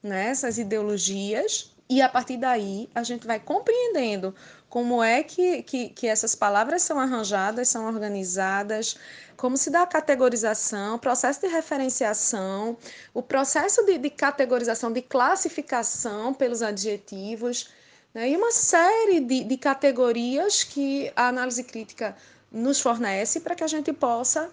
né, 0.02 0.30
essas 0.30 0.58
ideologias, 0.58 1.76
e 1.90 2.02
a 2.02 2.08
partir 2.08 2.38
daí 2.38 2.90
a 2.94 3.04
gente 3.04 3.26
vai 3.26 3.40
compreendendo 3.40 4.34
como 4.78 5.02
é 5.02 5.24
que, 5.24 5.64
que, 5.64 5.90
que 5.90 6.06
essas 6.06 6.36
palavras 6.36 6.84
são 6.84 7.00
arranjadas, 7.00 7.68
são 7.68 7.88
organizadas, 7.88 8.96
como 9.36 9.58
se 9.58 9.72
dá 9.72 9.82
a 9.82 9.88
categorização, 9.88 10.98
o 10.98 11.00
processo 11.00 11.42
de 11.42 11.48
referenciação, 11.48 12.78
o 13.12 13.24
processo 13.24 13.84
de, 13.88 13.98
de 13.98 14.12
categorização, 14.12 14.94
de 14.94 15.02
classificação 15.02 16.32
pelos 16.32 16.62
adjetivos, 16.62 17.72
né? 18.14 18.30
e 18.30 18.38
uma 18.38 18.52
série 18.52 19.20
de, 19.20 19.46
de 19.46 19.58
categorias 19.58 20.64
que 20.64 21.12
a 21.16 21.30
análise 21.30 21.64
crítica 21.64 22.16
nos 22.52 22.80
fornece 22.80 23.40
para 23.40 23.56
que 23.56 23.64
a 23.64 23.68
gente 23.68 23.92
possa 23.92 24.48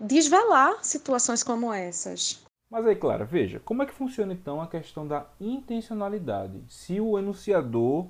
desvelar 0.00 0.84
situações 0.84 1.44
como 1.44 1.72
essas. 1.72 2.44
Mas 2.68 2.84
aí, 2.84 2.96
Clara, 2.96 3.24
veja, 3.24 3.60
como 3.60 3.84
é 3.84 3.86
que 3.86 3.94
funciona 3.94 4.32
então 4.32 4.60
a 4.60 4.66
questão 4.66 5.06
da 5.06 5.24
intencionalidade? 5.40 6.64
Se 6.68 7.00
o 7.00 7.16
enunciador 7.16 8.08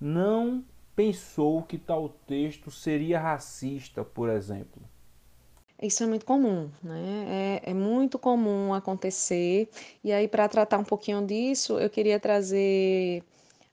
não 0.00 0.64
pensou 0.94 1.62
que 1.62 1.78
tal 1.78 2.08
texto 2.08 2.70
seria 2.70 3.18
racista, 3.18 4.04
por 4.04 4.28
exemplo. 4.28 4.82
Isso 5.80 6.02
é 6.02 6.06
muito 6.06 6.24
comum, 6.24 6.70
né? 6.82 7.60
É, 7.64 7.70
é 7.70 7.74
muito 7.74 8.18
comum 8.18 8.72
acontecer. 8.72 9.68
E 10.02 10.12
aí, 10.12 10.28
para 10.28 10.48
tratar 10.48 10.78
um 10.78 10.84
pouquinho 10.84 11.26
disso, 11.26 11.78
eu 11.78 11.90
queria 11.90 12.18
trazer 12.18 13.22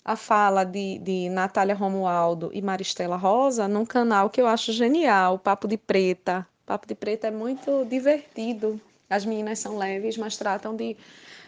a 0.04 0.16
fala 0.16 0.64
de, 0.64 0.98
de 1.00 1.30
Natália 1.30 1.76
Romualdo 1.76 2.50
e 2.54 2.62
Maristela 2.62 3.16
Rosa 3.16 3.68
num 3.68 3.86
canal 3.86 4.30
que 4.30 4.42
eu 4.42 4.48
acho 4.48 4.74
genial, 4.74 5.38
Papo 5.38 5.68
de 5.68 5.78
Preta. 5.78 6.46
Papo 6.66 6.88
de 6.88 6.96
Preta 6.96 7.28
é 7.28 7.32
muito 7.32 7.86
divertido. 7.86 8.82
As 9.10 9.26
meninas 9.26 9.60
são 9.60 9.78
leves, 9.78 10.18
mas 10.18 10.38
tratam 10.38 10.76
de 10.76 10.98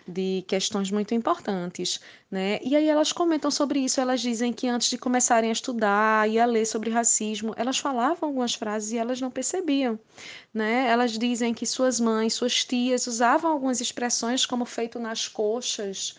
de 0.07 0.43
questões 0.47 0.91
muito 0.91 1.13
importantes, 1.13 1.99
né? 2.29 2.59
E 2.61 2.75
aí 2.75 2.87
elas 2.89 3.11
comentam 3.11 3.49
sobre 3.49 3.79
isso, 3.79 4.01
elas 4.01 4.21
dizem 4.21 4.51
que 4.51 4.67
antes 4.67 4.89
de 4.89 4.97
começarem 4.97 5.49
a 5.49 5.53
estudar 5.53 6.29
e 6.29 6.39
a 6.39 6.45
ler 6.45 6.65
sobre 6.65 6.89
racismo, 6.89 7.53
elas 7.57 7.77
falavam 7.77 8.29
algumas 8.29 8.53
frases 8.53 8.91
e 8.91 8.97
elas 8.97 9.21
não 9.21 9.31
percebiam, 9.31 9.99
né? 10.53 10.87
Elas 10.89 11.17
dizem 11.17 11.53
que 11.53 11.65
suas 11.65 11.99
mães, 11.99 12.33
suas 12.33 12.65
tias 12.65 13.07
usavam 13.07 13.51
algumas 13.51 13.79
expressões 13.81 14.45
como 14.45 14.65
feito 14.65 14.99
nas 14.99 15.27
coxas, 15.27 16.15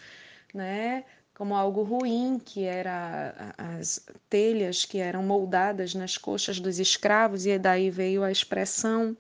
né? 0.53 1.05
Como 1.35 1.55
algo 1.55 1.83
ruim, 1.83 2.41
que 2.43 2.63
era 2.63 3.55
as 3.59 4.01
telhas 4.31 4.85
que 4.85 4.99
eram 4.99 5.23
moldadas 5.23 5.93
nas 5.93 6.17
coxas 6.17 6.61
dos 6.61 6.79
escravos, 6.79 7.45
e 7.45 7.59
daí 7.59 7.91
veio 7.91 8.23
a 8.23 8.31
expressão 8.31 9.17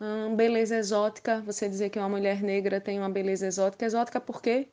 Hum, 0.00 0.34
beleza 0.34 0.76
exótica, 0.76 1.42
você 1.42 1.68
dizer 1.68 1.90
que 1.90 1.98
uma 1.98 2.08
mulher 2.08 2.42
negra 2.42 2.80
tem 2.80 2.98
uma 2.98 3.10
beleza 3.10 3.46
exótica. 3.46 3.84
Exótica 3.84 4.18
por 4.20 4.40
quê? 4.40 4.66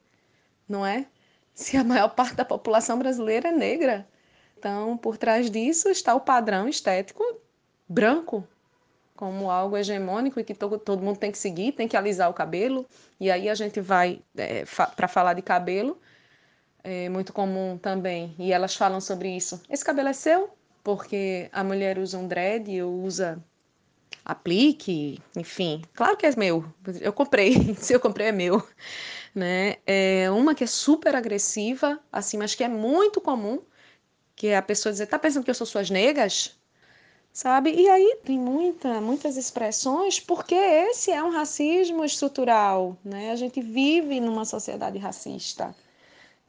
Não 0.67 0.85
é? 0.85 1.07
Se 1.53 1.75
a 1.75 1.83
maior 1.83 2.09
parte 2.09 2.35
da 2.35 2.45
população 2.45 2.97
brasileira 2.97 3.49
é 3.49 3.51
negra. 3.51 4.07
Então, 4.57 4.97
por 4.97 5.17
trás 5.17 5.51
disso 5.51 5.89
está 5.89 6.15
o 6.15 6.21
padrão 6.21 6.67
estético 6.67 7.23
branco, 7.87 8.47
como 9.15 9.51
algo 9.51 9.77
hegemônico 9.77 10.39
e 10.39 10.43
que 10.43 10.53
todo, 10.53 10.79
todo 10.79 11.03
mundo 11.03 11.17
tem 11.19 11.31
que 11.31 11.37
seguir, 11.37 11.73
tem 11.73 11.87
que 11.87 11.97
alisar 11.97 12.29
o 12.29 12.33
cabelo. 12.33 12.85
E 13.19 13.29
aí 13.31 13.49
a 13.49 13.55
gente 13.55 13.81
vai 13.81 14.21
é, 14.35 14.65
fa 14.65 14.87
para 14.87 15.07
falar 15.07 15.33
de 15.33 15.41
cabelo, 15.41 15.99
é 16.83 17.09
muito 17.09 17.33
comum 17.33 17.77
também, 17.77 18.35
e 18.39 18.53
elas 18.53 18.75
falam 18.75 19.01
sobre 19.01 19.35
isso. 19.35 19.61
Esse 19.69 19.83
cabelo 19.83 20.09
é 20.09 20.13
seu? 20.13 20.49
Porque 20.83 21.49
a 21.51 21.63
mulher 21.63 21.99
usa 21.99 22.17
um 22.17 22.27
dread 22.27 22.81
ou 22.81 23.01
usa 23.03 23.43
aplique, 24.27 25.21
enfim. 25.37 25.81
Claro 25.93 26.17
que 26.17 26.25
é 26.25 26.35
meu, 26.35 26.65
eu 26.99 27.13
comprei, 27.13 27.53
se 27.79 27.93
eu 27.93 27.99
comprei 27.99 28.27
é 28.27 28.31
meu. 28.33 28.61
Né? 29.33 29.77
É 29.85 30.29
uma 30.29 30.53
que 30.53 30.65
é 30.65 30.67
super 30.67 31.15
agressiva, 31.15 31.99
assim, 32.11 32.37
mas 32.37 32.53
que 32.53 32.63
é 32.63 32.67
muito 32.67 33.21
comum, 33.21 33.61
que 34.35 34.47
é 34.47 34.57
a 34.57 34.61
pessoa 34.61 34.91
dizer, 34.91 35.07
tá 35.07 35.17
pensando 35.17 35.45
que 35.45 35.49
eu 35.49 35.55
sou 35.55 35.65
suas 35.65 35.89
negas? 35.89 36.59
Sabe? 37.31 37.73
E 37.73 37.87
aí 37.87 38.19
tem 38.25 38.37
muita, 38.37 38.99
muitas 38.99 39.37
expressões, 39.37 40.19
porque 40.19 40.55
esse 40.55 41.11
é 41.11 41.23
um 41.23 41.29
racismo 41.29 42.03
estrutural, 42.03 42.97
né? 43.05 43.31
A 43.31 43.35
gente 43.35 43.61
vive 43.61 44.19
numa 44.19 44.43
sociedade 44.43 44.97
racista. 44.97 45.73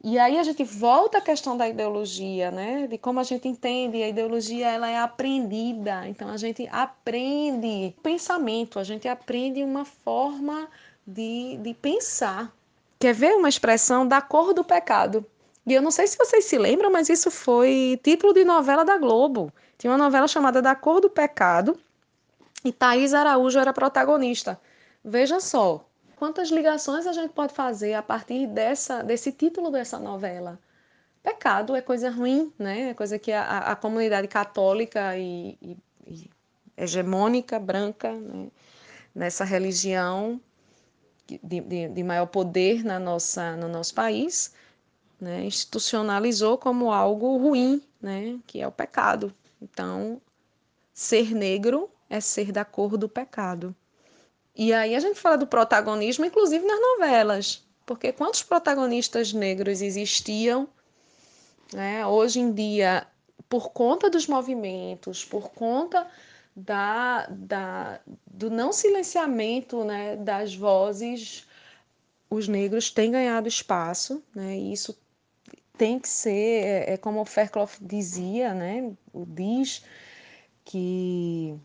E 0.03 0.17
aí 0.17 0.39
a 0.39 0.43
gente 0.45 0.63
volta 0.63 1.19
à 1.19 1.21
questão 1.21 1.57
da 1.57 1.69
ideologia, 1.69 2.51
né? 2.51 2.87
De 2.87 2.97
como 2.97 3.19
a 3.19 3.25
gente 3.25 3.49
entende 3.49 4.01
a 4.03 4.09
ideologia, 4.09 4.69
ela 4.69 4.89
é 4.89 4.99
aprendida. 4.99 6.07
Então 6.07 6.29
a 6.29 6.37
gente 6.37 6.69
aprende 6.71 7.95
pensamento, 8.03 8.79
a 8.79 8.85
gente 8.85 9.09
aprende 9.09 9.63
uma 9.63 9.85
forma 9.85 10.69
de, 11.05 11.59
de 11.61 11.75
pensar. 11.75 12.53
Quer 13.01 13.13
ver 13.13 13.35
uma 13.35 13.49
expressão 13.49 14.07
da 14.07 14.21
cor 14.21 14.55
do 14.55 14.63
pecado? 14.63 15.27
E 15.67 15.75
eu 15.75 15.83
não 15.83 15.91
sei 15.91 16.07
se 16.07 16.17
vocês 16.17 16.45
se 16.47 16.57
lembram, 16.57 16.91
mas 16.91 17.09
isso 17.09 17.31
foi 17.31 18.01
título 18.03 18.33
de 18.33 18.45
novela 18.45 18.85
da 18.85 18.97
Globo. 18.97 19.53
Tinha 19.77 19.91
uma 19.91 19.99
novela 19.99 20.27
chamada 20.27 20.63
Da 20.63 20.75
Cor 20.75 21.01
do 21.01 21.11
Pecado 21.11 21.79
e 22.65 22.73
Thaís 22.73 23.13
Araújo 23.13 23.59
era 23.59 23.73
protagonista. 23.73 24.59
Veja 25.05 25.41
só, 25.41 25.85
quantas 26.18 26.50
ligações 26.50 27.07
a 27.07 27.12
gente 27.12 27.33
pode 27.33 27.54
fazer 27.54 27.94
a 27.94 28.02
partir 28.02 28.46
dessa, 28.48 29.02
desse 29.02 29.31
título 29.31 29.70
dessa 29.70 29.98
novela. 29.98 30.59
Pecado 31.22 31.76
é 31.76 31.81
coisa 31.81 32.11
ruim, 32.11 32.52
né? 32.59 32.90
É 32.90 32.94
coisa 32.94 33.18
que 33.18 33.33
a, 33.33 33.59
a 33.59 33.76
comunidade 33.76 34.26
católica 34.26 35.16
e, 35.16 35.57
e, 35.62 35.76
e 36.07 36.31
hegemônica, 36.76 37.59
branca, 37.59 38.12
né? 38.12 38.50
nessa 39.14 39.44
religião 39.44 40.40
de, 41.26 41.61
de, 41.61 41.88
de, 41.88 42.02
maior 42.02 42.26
poder 42.26 42.85
na 42.85 42.98
nossa, 42.98 43.57
no 43.57 43.68
nosso 43.68 43.94
país, 43.94 44.52
né? 45.20 45.44
institucionalizou 45.44 46.59
como 46.59 46.90
algo 46.92 47.37
ruim, 47.37 47.83
né? 48.00 48.38
que 48.46 48.61
é 48.61 48.66
o 48.66 48.72
pecado. 48.72 49.33
Então, 49.61 50.20
ser 50.92 51.33
negro 51.35 51.90
é 52.11 52.20
ser 52.20 52.50
da 52.50 52.64
cor 52.64 52.96
do 52.96 53.09
pecado. 53.09 53.74
E 54.59 54.73
aí 54.73 54.97
a 54.97 55.01
gente 55.01 55.21
fala 55.21 55.38
do 55.38 55.47
protagonismo, 55.47 56.25
inclusive 56.25 56.66
nas 56.66 56.81
novelas, 56.81 57.64
porque 57.87 58.12
quantos 58.12 58.42
protagonistas 58.42 59.33
negros 59.33 59.81
existiam? 59.81 60.68
Né? 61.73 62.05
Hoje 62.05 62.40
em 62.40 62.53
dia, 62.53 63.07
por 63.49 63.71
conta 63.71 64.11
dos 64.11 64.27
movimentos, 64.27 65.25
por 65.25 65.51
conta 65.51 66.09
da, 66.57 67.29
da, 67.31 68.01
do 68.27 68.51
não 68.51 68.73
silenciamento 68.73 69.85
né, 69.85 70.16
das 70.16 70.57
vozes, 70.57 71.47
os 72.29 72.49
negros 72.49 72.90
têm 72.90 73.12
ganhado 73.12 73.47
espaço, 73.47 74.21
né? 74.35 74.57
E 74.57 74.73
isso 74.73 74.99
tem 75.79 76.01
que 76.01 76.09
ser, 76.09 76.64
é, 76.64 76.94
é 76.94 76.97
como 76.97 77.21
o 77.21 77.25
Fairclough 77.25 77.71
dizia, 77.81 78.53
né? 78.53 78.92
Diz 79.14 79.85
que 80.64 81.57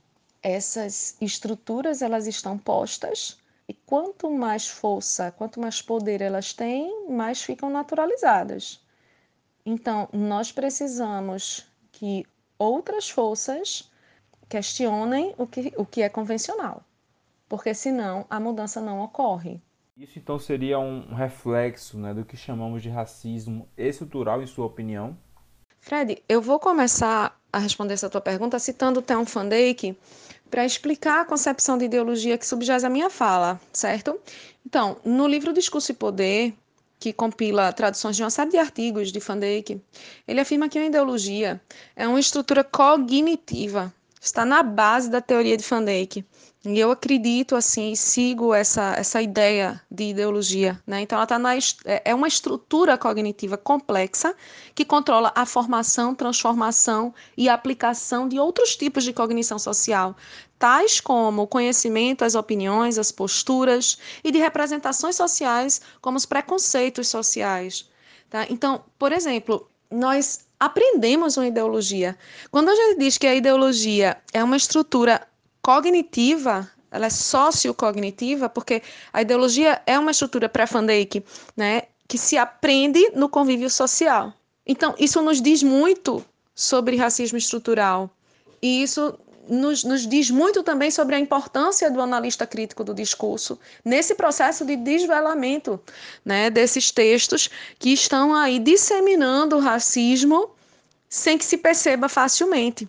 essas 0.44 1.16
estruturas 1.22 2.02
elas 2.02 2.28
estão 2.28 2.58
postas 2.58 3.40
e 3.68 3.74
quanto 3.74 4.30
mais 4.30 4.68
força, 4.68 5.32
quanto 5.32 5.60
mais 5.60 5.82
poder 5.82 6.22
elas 6.22 6.52
têm, 6.54 7.10
mais 7.10 7.42
ficam 7.42 7.70
naturalizadas. 7.70 8.86
Então, 9.66 10.10
nós 10.12 10.52
precisamos 10.52 11.66
que 11.92 12.26
outras 12.60 13.10
forças 13.10 13.90
questionem 14.50 15.34
o 15.38 15.48
que, 15.48 15.74
o 15.78 15.86
que 15.86 16.02
é 16.02 16.10
convencional, 16.10 16.84
porque 17.48 17.74
senão 17.74 18.26
a 18.30 18.40
mudança 18.40 18.82
não 18.82 19.02
ocorre. 19.02 19.62
Isso 19.96 20.20
então 20.20 20.38
seria 20.38 20.80
um 20.80 21.14
reflexo 21.14 21.98
né, 21.98 22.14
do 22.14 22.26
que 22.26 22.36
chamamos 22.36 22.82
de 22.82 22.90
racismo 22.90 23.70
estrutural, 23.78 24.42
em 24.42 24.48
sua 24.48 24.66
opinião? 24.66 25.18
Fred, 25.80 26.24
eu 26.28 26.42
vou 26.42 26.60
começar 26.60 27.40
a 27.52 27.60
responder 27.60 27.94
essa 27.94 28.10
tua 28.10 28.22
pergunta 28.22 28.58
citando 28.58 29.00
o 29.00 29.04
Theon 29.04 29.24
Van 29.24 29.48
Dijk, 29.48 29.96
para 30.54 30.64
explicar 30.64 31.22
a 31.22 31.26
concepção 31.26 31.80
de 31.80 31.86
ideologia 31.86 32.38
que 32.38 32.46
subjaz 32.46 32.84
a 32.84 32.90
minha 32.90 33.10
fala, 33.10 33.60
certo? 33.74 34.20
Então, 34.64 34.98
no 35.04 35.28
livro 35.28 35.52
Discurso 35.52 35.92
e 35.92 35.96
Poder, 35.96 36.54
que 37.00 37.12
compila 37.12 37.74
traduções 37.74 38.16
de 38.16 38.22
uma 38.22 38.30
série 38.30 38.52
de 38.52 38.58
artigos 38.60 39.12
de 39.12 39.20
Van 39.20 39.40
Dijk, 39.40 39.82
ele 40.28 40.40
afirma 40.40 40.70
que 40.70 40.78
a 40.78 40.86
ideologia 40.86 41.60
é 41.96 42.08
uma 42.08 42.20
estrutura 42.20 42.64
cognitiva, 42.64 43.92
está 44.22 44.46
na 44.46 44.62
base 44.62 45.10
da 45.10 45.20
teoria 45.20 45.58
de 45.58 45.64
Van 45.64 45.84
Dijk, 45.84 46.24
e 46.66 46.80
eu 46.80 46.92
acredito, 46.92 47.58
assim, 47.58 47.94
sigo 47.94 48.54
essa, 48.54 48.94
essa 48.98 49.22
ideia 49.22 49.82
de 49.92 50.12
ideologia. 50.12 50.82
Né? 50.88 51.02
Então, 51.02 51.18
ela 51.18 51.28
tá 51.28 51.38
na, 51.38 51.56
é, 51.56 52.02
é 52.06 52.16
uma 52.16 52.28
estrutura 52.28 52.98
cognitiva 52.98 53.58
complexa 53.58 54.34
que 54.74 54.86
controla 54.86 55.34
a 55.36 55.46
formação, 55.46 56.16
transformação 56.16 57.14
e 57.36 57.50
aplicação 57.50 58.30
de 58.30 58.40
outros 58.40 58.78
tipos 58.78 59.04
de 59.04 59.12
cognição 59.12 59.60
social, 59.60 60.16
tais 60.58 61.02
como 61.02 61.42
o 61.42 61.48
conhecimento, 61.48 62.24
as 62.24 62.34
opiniões, 62.34 62.98
as 62.98 63.12
posturas 63.12 63.98
e 64.24 64.32
de 64.32 64.38
representações 64.38 65.18
sociais, 65.18 65.82
como 66.00 66.16
os 66.16 66.26
preconceitos 66.26 67.10
sociais. 67.10 67.90
Tá? 68.30 68.48
Então, 68.50 68.86
por 68.98 69.12
exemplo, 69.12 69.68
nós 69.92 70.46
aprendemos 70.58 71.36
uma 71.36 71.48
ideologia. 71.48 72.18
Quando 72.50 72.70
a 72.70 72.76
gente 72.76 73.00
diz 73.00 73.18
que 73.18 73.28
a 73.28 73.36
ideologia 73.36 74.16
é 74.32 74.42
uma 74.42 74.56
estrutura 74.56 75.28
cognitiva, 75.64 76.70
ela 76.92 77.08
é 77.08 77.10
sociocognitiva, 77.10 78.50
porque 78.50 78.84
a 79.12 79.22
ideologia 79.22 79.82
é 79.88 79.98
uma 79.98 80.12
estrutura 80.12 80.48
pré-Van 80.48 80.86
Dijk, 80.86 81.24
né, 81.58 81.84
que 82.08 82.18
se 82.18 82.38
aprende 82.38 83.00
no 83.16 83.28
convívio 83.30 83.70
social. 83.70 84.32
Então, 84.68 84.94
isso 85.00 85.22
nos 85.22 85.42
diz 85.42 85.64
muito 85.64 86.24
sobre 86.54 86.98
racismo 86.98 87.38
estrutural. 87.38 88.10
E 88.62 88.84
isso 88.84 89.18
nos, 89.50 89.84
nos, 89.84 90.08
diz 90.08 90.30
muito 90.30 90.64
também 90.64 90.92
sobre 90.92 91.16
a 91.16 91.20
importância 91.20 91.90
do 91.90 92.02
analista 92.02 92.46
crítico 92.46 92.84
do 92.84 92.94
discurso 92.94 93.60
nesse 93.84 94.16
processo 94.16 94.64
de 94.64 94.76
desvelamento 94.76 95.80
né, 96.24 96.50
desses 96.50 96.92
textos 96.92 97.50
que 97.80 97.92
estão 97.92 98.34
aí 98.34 98.60
disseminando 98.60 99.58
o 99.58 99.60
racismo 99.60 100.52
sem 101.10 101.38
que 101.38 101.46
se 101.46 101.58
perceba 101.58 102.08
facilmente. 102.08 102.88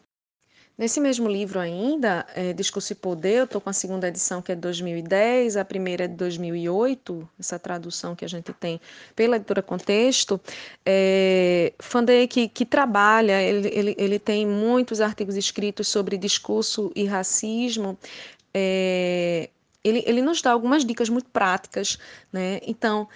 Nesse 0.76 1.00
mesmo 1.00 1.28
livro 1.28 1.60
ainda, 1.60 2.26
é, 2.34 2.52
Discurso 2.52 2.92
e 2.92 2.96
Poder, 2.96 3.34
eu 3.34 3.44
estou 3.44 3.60
com 3.60 3.70
a 3.70 3.72
segunda 3.72 4.08
edição 4.08 4.42
que 4.42 4.50
é 4.50 4.56
de 4.56 4.60
2010, 4.60 5.56
a 5.56 5.64
primeira 5.64 6.04
é 6.04 6.08
de 6.08 6.16
2008, 6.16 7.28
essa 7.38 7.60
tradução 7.60 8.16
que 8.16 8.24
a 8.24 8.28
gente 8.28 8.52
tem 8.52 8.80
pela 9.14 9.36
editora 9.36 9.62
Contexto. 9.62 10.40
É, 10.84 11.72
Fandey 11.78 12.26
que, 12.26 12.48
que 12.48 12.66
trabalha, 12.66 13.40
ele, 13.40 13.68
ele, 13.68 13.94
ele 13.96 14.18
tem 14.18 14.44
muitos 14.44 15.00
artigos 15.00 15.36
escritos 15.36 15.86
sobre 15.86 16.18
discurso 16.18 16.90
e 16.96 17.04
racismo, 17.04 17.96
é, 18.52 19.50
ele, 19.84 20.02
ele 20.06 20.22
nos 20.22 20.42
dá 20.42 20.50
algumas 20.50 20.84
dicas 20.84 21.08
muito 21.08 21.28
práticas, 21.30 21.98
né? 22.32 22.58
Então, 22.66 23.06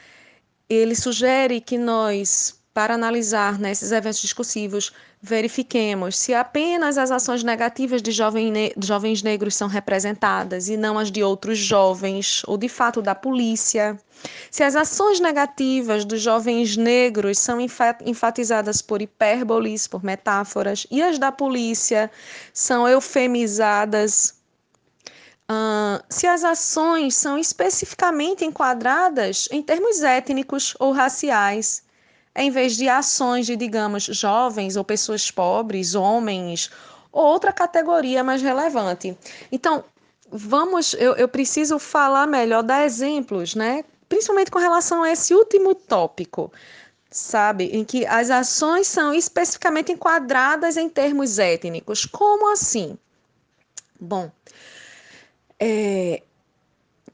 ele 0.68 0.94
sugere 0.94 1.61
que 1.61 1.79
nós 1.79 2.58
para 2.79 2.95
analisar 2.95 3.59
nesses 3.59 3.91
né, 3.91 3.97
eventos 3.97 4.21
discursivos, 4.21 4.93
verifiquemos 5.21 6.17
se 6.17 6.33
apenas 6.33 6.97
as 6.97 7.11
ações 7.11 7.43
negativas 7.43 8.01
de, 8.01 8.12
jovem 8.12 8.53
ne 8.53 8.73
jovens 8.79 9.21
negros 9.21 9.57
são 9.57 9.67
representadas 9.67 10.69
e 10.69 10.77
não 10.77 10.97
as 10.97 11.11
de 11.11 11.21
outros 11.21 11.59
jovens, 11.59 12.43
ou 12.47 12.57
de 12.57 12.69
fato 12.69 13.03
da 13.03 13.17
polícia. 13.17 13.99
Se 14.49 14.62
as 14.62 14.77
ações 14.77 15.19
negativas 15.19 16.05
dos 16.05 16.23
jovens 16.23 16.77
negros 16.77 17.41
são 17.41 17.59
enfatizadas 17.61 18.81
por 18.81 19.03
hipérboles, 19.03 19.88
por 19.88 20.05
metáforas, 20.05 20.87
e 20.88 21.03
as 21.03 21.19
da 21.19 21.33
polícia 21.33 22.09
são 22.55 22.87
eufemizadas 22.87 24.38
Uh, 25.51 26.05
se 26.11 26.27
as 26.27 26.45
ações 26.45 27.14
são 27.14 27.38
especificamente 27.38 28.45
enquadradas 28.45 29.49
em 29.51 29.62
termos 29.62 30.03
étnicos 30.03 30.77
ou 30.79 30.93
raciais, 30.93 31.88
em 32.38 32.51
vez 32.51 32.77
de 32.77 32.88
ações 32.88 33.46
de, 33.46 33.57
digamos, 33.57 34.05
jovens 34.05 34.77
ou 34.77 34.85
pessoas 34.85 35.31
pobres, 35.31 35.94
homens, 35.94 36.70
ou 37.11 37.24
outra 37.24 37.53
categoria 37.53 38.22
mais 38.22 38.40
relevante. 38.40 39.18
Então, 39.51 39.85
vamos, 40.31 40.94
eu, 40.94 41.16
eu 41.16 41.29
preciso 41.29 41.79
falar 41.79 42.27
melhor, 42.27 42.62
dar 42.62 42.85
exemplos, 42.85 43.55
né? 43.55 43.85
Principalmente 44.09 44.51
com 44.51 44.59
relação 44.59 45.03
a 45.03 45.11
esse 45.11 45.35
último 45.35 45.74
tópico, 45.74 46.53
sabe? 47.11 47.64
Em 47.72 47.85
que 47.85 48.07
as 48.07 48.31
ações 48.31 48.87
são 48.87 49.12
especificamente 49.12 49.92
enquadradas 49.92 50.77
em 50.77 50.88
termos 50.88 51.38
étnicos. 51.38 52.07
Como 52.07 52.53
assim? 52.53 52.96
Bom, 54.01 54.31
é, 55.59 56.22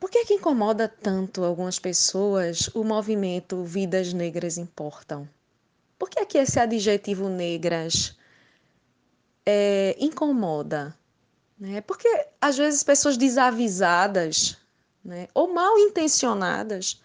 por 0.04 0.10
que, 0.10 0.18
é 0.18 0.24
que 0.26 0.34
incomoda 0.34 0.86
tanto 0.86 1.42
algumas 1.42 1.78
pessoas 1.78 2.68
o 2.74 2.84
movimento 2.84 3.64
Vidas 3.64 4.12
Negras 4.12 4.58
Importam? 4.58 5.26
Por 5.98 6.10
que, 6.10 6.20
é 6.20 6.26
que 6.26 6.36
esse 6.36 6.60
adjetivo 6.60 7.30
negras 7.30 8.14
é, 9.46 9.96
incomoda? 9.98 10.94
Né? 11.58 11.80
Porque 11.80 12.06
às 12.38 12.58
vezes 12.58 12.82
pessoas 12.82 13.16
desavisadas 13.16 14.58
né, 15.02 15.26
ou 15.32 15.54
mal 15.54 15.78
intencionadas 15.78 17.00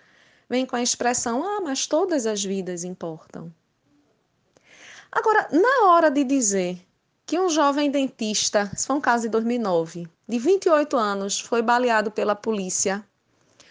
vêm 0.50 0.66
com 0.66 0.76
a 0.76 0.84
expressão: 0.84 1.42
ah, 1.42 1.62
mas 1.62 1.88
todas 1.88 2.26
as 2.26 2.44
vidas 2.44 2.84
importam. 2.84 3.50
Agora, 5.10 5.48
na 5.54 5.88
hora 5.88 6.12
de 6.12 6.26
dizer 6.26 6.86
que 7.30 7.38
um 7.38 7.48
jovem 7.48 7.92
dentista, 7.92 8.72
isso 8.76 8.88
foi 8.88 8.96
um 8.96 9.02
caso 9.02 9.22
de 9.22 9.30
2009, 9.30 10.08
de 10.28 10.40
28 10.40 10.98
anos, 10.98 11.40
foi 11.40 11.62
baleado 11.62 12.10
pela 12.10 12.36
polícia. 12.36 13.06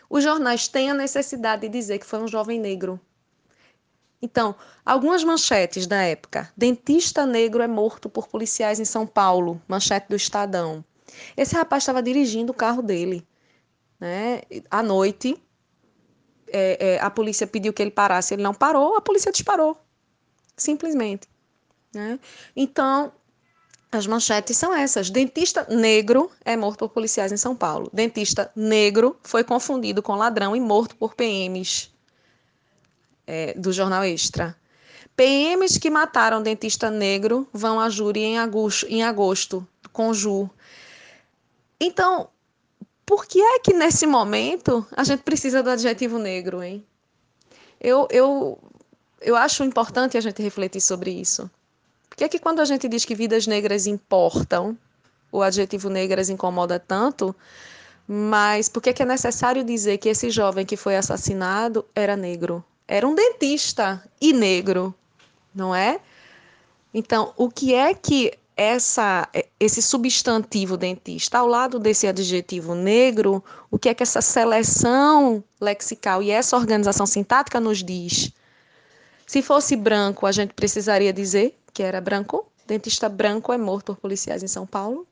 Os 0.08 0.22
jornais 0.22 0.68
têm 0.68 0.92
a 0.92 0.94
necessidade 0.94 1.62
de 1.62 1.68
dizer 1.68 1.98
que 1.98 2.06
foi 2.06 2.20
um 2.20 2.28
jovem 2.28 2.60
negro. 2.60 3.00
Então, 4.22 4.54
algumas 4.86 5.24
manchetes 5.24 5.88
da 5.88 6.00
época. 6.00 6.48
Dentista 6.56 7.26
negro 7.26 7.60
é 7.60 7.66
morto 7.66 8.08
por 8.08 8.28
policiais 8.28 8.78
em 8.78 8.84
São 8.84 9.04
Paulo. 9.04 9.60
Manchete 9.66 10.08
do 10.08 10.14
Estadão. 10.14 10.84
Esse 11.36 11.56
rapaz 11.56 11.82
estava 11.82 12.00
dirigindo 12.00 12.52
o 12.52 12.54
carro 12.54 12.80
dele. 12.80 13.26
Né? 13.98 14.42
À 14.70 14.84
noite, 14.84 15.36
é, 16.46 16.94
é, 16.94 17.00
a 17.00 17.10
polícia 17.10 17.44
pediu 17.44 17.72
que 17.72 17.82
ele 17.82 17.90
parasse. 17.90 18.34
Ele 18.34 18.42
não 18.44 18.54
parou, 18.54 18.96
a 18.96 19.00
polícia 19.00 19.32
disparou. 19.32 19.76
Simplesmente. 20.56 21.26
Né? 21.92 22.20
Então, 22.54 23.12
as 23.90 24.06
manchetes 24.06 24.56
são 24.56 24.74
essas. 24.74 25.10
Dentista 25.10 25.66
negro 25.70 26.30
é 26.44 26.56
morto 26.56 26.80
por 26.80 26.90
policiais 26.90 27.32
em 27.32 27.36
São 27.36 27.56
Paulo. 27.56 27.90
Dentista 27.92 28.50
negro 28.54 29.18
foi 29.22 29.42
confundido 29.42 30.02
com 30.02 30.14
ladrão 30.14 30.54
e 30.54 30.60
morto 30.60 30.94
por 30.96 31.14
PMs 31.14 31.90
é, 33.26 33.54
do 33.54 33.72
Jornal 33.72 34.04
Extra. 34.04 34.56
PMs 35.16 35.78
que 35.78 35.90
mataram 35.90 36.42
dentista 36.42 36.90
negro 36.90 37.48
vão 37.52 37.80
a 37.80 37.88
júri 37.88 38.20
em 38.20 38.38
agosto, 38.38 38.86
em 38.88 39.02
agosto 39.02 39.66
com 39.92 40.14
Ju. 40.14 40.48
Então, 41.80 42.28
por 43.04 43.26
que 43.26 43.40
é 43.40 43.58
que 43.58 43.72
nesse 43.72 44.06
momento 44.06 44.86
a 44.92 45.02
gente 45.02 45.22
precisa 45.22 45.62
do 45.62 45.70
adjetivo 45.70 46.18
negro, 46.18 46.62
hein? 46.62 46.86
Eu, 47.80 48.06
eu, 48.10 48.58
eu 49.20 49.34
acho 49.34 49.64
importante 49.64 50.16
a 50.16 50.20
gente 50.20 50.42
refletir 50.42 50.80
sobre 50.80 51.10
isso. 51.10 51.50
Que 52.18 52.24
é 52.24 52.28
que 52.28 52.38
quando 52.38 52.60
a 52.60 52.66
gente 52.66 52.86
diz 52.86 53.06
que 53.06 53.14
vidas 53.14 53.46
negras 53.46 53.86
importam, 53.86 54.76
o 55.32 55.40
adjetivo 55.40 55.88
negras 55.88 56.28
incomoda 56.28 56.78
tanto, 56.78 57.34
mas 58.06 58.68
por 58.68 58.82
que 58.82 58.90
é, 58.90 58.92
que 58.92 59.02
é 59.02 59.06
necessário 59.06 59.64
dizer 59.64 59.96
que 59.96 60.10
esse 60.10 60.28
jovem 60.30 60.66
que 60.66 60.76
foi 60.76 60.96
assassinado 60.96 61.86
era 61.94 62.14
negro? 62.14 62.62
era 62.88 63.06
um 63.06 63.14
dentista 63.14 64.02
e 64.18 64.32
negro, 64.32 64.94
não 65.54 65.74
é? 65.74 66.00
Então, 66.92 67.34
o 67.36 67.50
que 67.50 67.74
é 67.74 67.92
que 67.92 68.32
essa, 68.56 69.28
esse 69.60 69.82
substantivo 69.82 70.76
dentista, 70.76 71.38
ao 71.38 71.46
lado 71.46 71.78
desse 71.78 72.08
adjetivo 72.08 72.74
negro, 72.74 73.44
o 73.70 73.78
que 73.78 73.90
é 73.90 73.94
que 73.94 74.02
essa 74.02 74.22
seleção 74.22 75.44
lexical 75.60 76.22
e 76.22 76.30
essa 76.30 76.56
organização 76.56 77.06
sintática 77.06 77.60
nos 77.60 77.84
diz? 77.84 78.32
Se 79.26 79.42
fosse 79.42 79.76
branco, 79.76 80.26
a 80.26 80.32
gente 80.32 80.54
precisaria 80.54 81.12
dizer 81.12 81.54
que 81.72 81.82
era 81.82 82.00
branco. 82.00 82.50
Dentista 82.66 83.08
branco 83.08 83.52
é 83.52 83.58
morto 83.58 83.94
por 83.94 84.00
policiais 84.00 84.42
em 84.42 84.48
São 84.48 84.66
Paulo. 84.66 85.06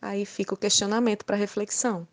Aí 0.00 0.24
fica 0.26 0.54
o 0.54 0.56
questionamento 0.56 1.24
para 1.24 1.36
reflexão. 1.36 2.06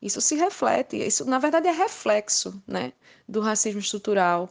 Isso 0.00 0.20
se 0.20 0.34
reflete, 0.34 0.96
isso 0.96 1.24
na 1.24 1.38
verdade 1.38 1.68
é 1.68 1.72
reflexo 1.72 2.62
né, 2.66 2.92
do 3.28 3.40
racismo 3.40 3.80
estrutural. 3.80 4.50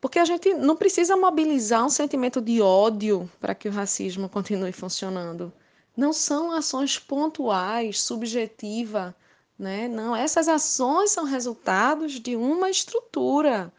Porque 0.00 0.18
a 0.18 0.24
gente 0.24 0.54
não 0.54 0.74
precisa 0.74 1.16
mobilizar 1.16 1.84
um 1.84 1.90
sentimento 1.90 2.40
de 2.40 2.62
ódio 2.62 3.30
para 3.38 3.54
que 3.54 3.68
o 3.68 3.72
racismo 3.72 4.28
continue 4.28 4.72
funcionando. 4.72 5.52
Não 5.94 6.12
são 6.12 6.52
ações 6.52 6.98
pontuais, 6.98 8.00
subjetivas, 8.00 9.12
né? 9.58 9.86
Não, 9.88 10.16
essas 10.16 10.48
ações 10.48 11.10
são 11.10 11.24
resultados 11.24 12.18
de 12.18 12.34
uma 12.34 12.70
estrutura, 12.70 13.70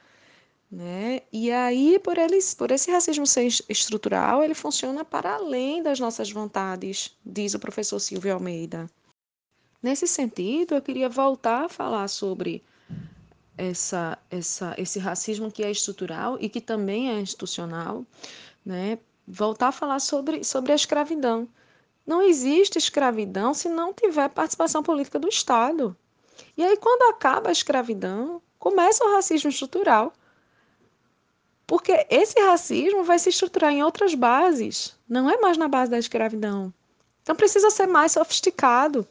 né? 0.72 1.22
E 1.34 1.52
aí, 1.52 2.00
por, 2.00 2.18
eles, 2.18 2.54
por 2.54 2.72
esse 2.72 2.90
racismo 2.90 3.26
estrutural, 3.68 4.42
ele 4.42 4.54
funciona 4.54 5.04
para 5.04 5.36
além 5.36 5.84
das 5.84 6.00
nossas 6.00 6.32
vontades, 6.32 7.16
diz 7.26 7.54
o 7.54 7.60
professor 7.60 8.00
Silvio 8.00 8.34
Almeida. 8.34 8.90
Nesse 9.84 10.08
sentido, 10.08 10.76
eu 10.76 10.82
queria 10.82 11.10
voltar 11.10 11.66
a 11.66 11.70
falar 11.70 12.08
sobre 12.08 12.64
essa, 13.58 14.18
essa, 14.30 14.74
esse 14.78 14.98
racismo 15.00 15.52
que 15.52 15.64
é 15.64 15.70
estrutural 15.70 16.38
e 16.40 16.48
que 16.48 16.62
também 16.62 17.10
é 17.10 17.20
institucional, 17.20 18.06
né? 18.66 18.98
voltar 19.28 19.70
a 19.70 19.72
falar 19.72 20.00
sobre, 20.00 20.44
sobre 20.44 20.72
a 20.72 20.76
escravidão. 20.76 21.48
Não 22.06 22.22
existe 22.22 22.78
escravidão 22.78 23.54
se 23.54 23.70
não 23.70 23.94
tiver 23.94 24.30
participação 24.30 24.82
política 24.82 25.20
do 25.20 25.28
Estado. 25.28 25.96
E 26.58 26.64
aí, 26.64 26.78
quando 26.78 27.14
acaba 27.14 27.50
a 27.50 27.52
escravidão, 27.52 28.42
começa 28.58 29.04
o 29.04 29.14
racismo 29.14 29.50
estrutural. 29.50 30.14
Porque 31.72 32.06
esse 32.10 32.38
racismo 32.38 33.06
vai 33.06 33.18
se 33.18 33.30
estruturar 33.30 33.72
em 33.72 33.82
outras 33.82 34.14
bases, 34.14 34.94
não 35.08 35.30
é 35.32 35.38
mais 35.38 35.58
na 35.58 35.70
base 35.70 35.90
da 35.90 35.98
escravidão. 35.98 36.74
Então 37.24 37.34
precisa 37.34 37.70
ser 37.70 37.88
mais 37.88 38.12
sofisticado. 38.12 39.08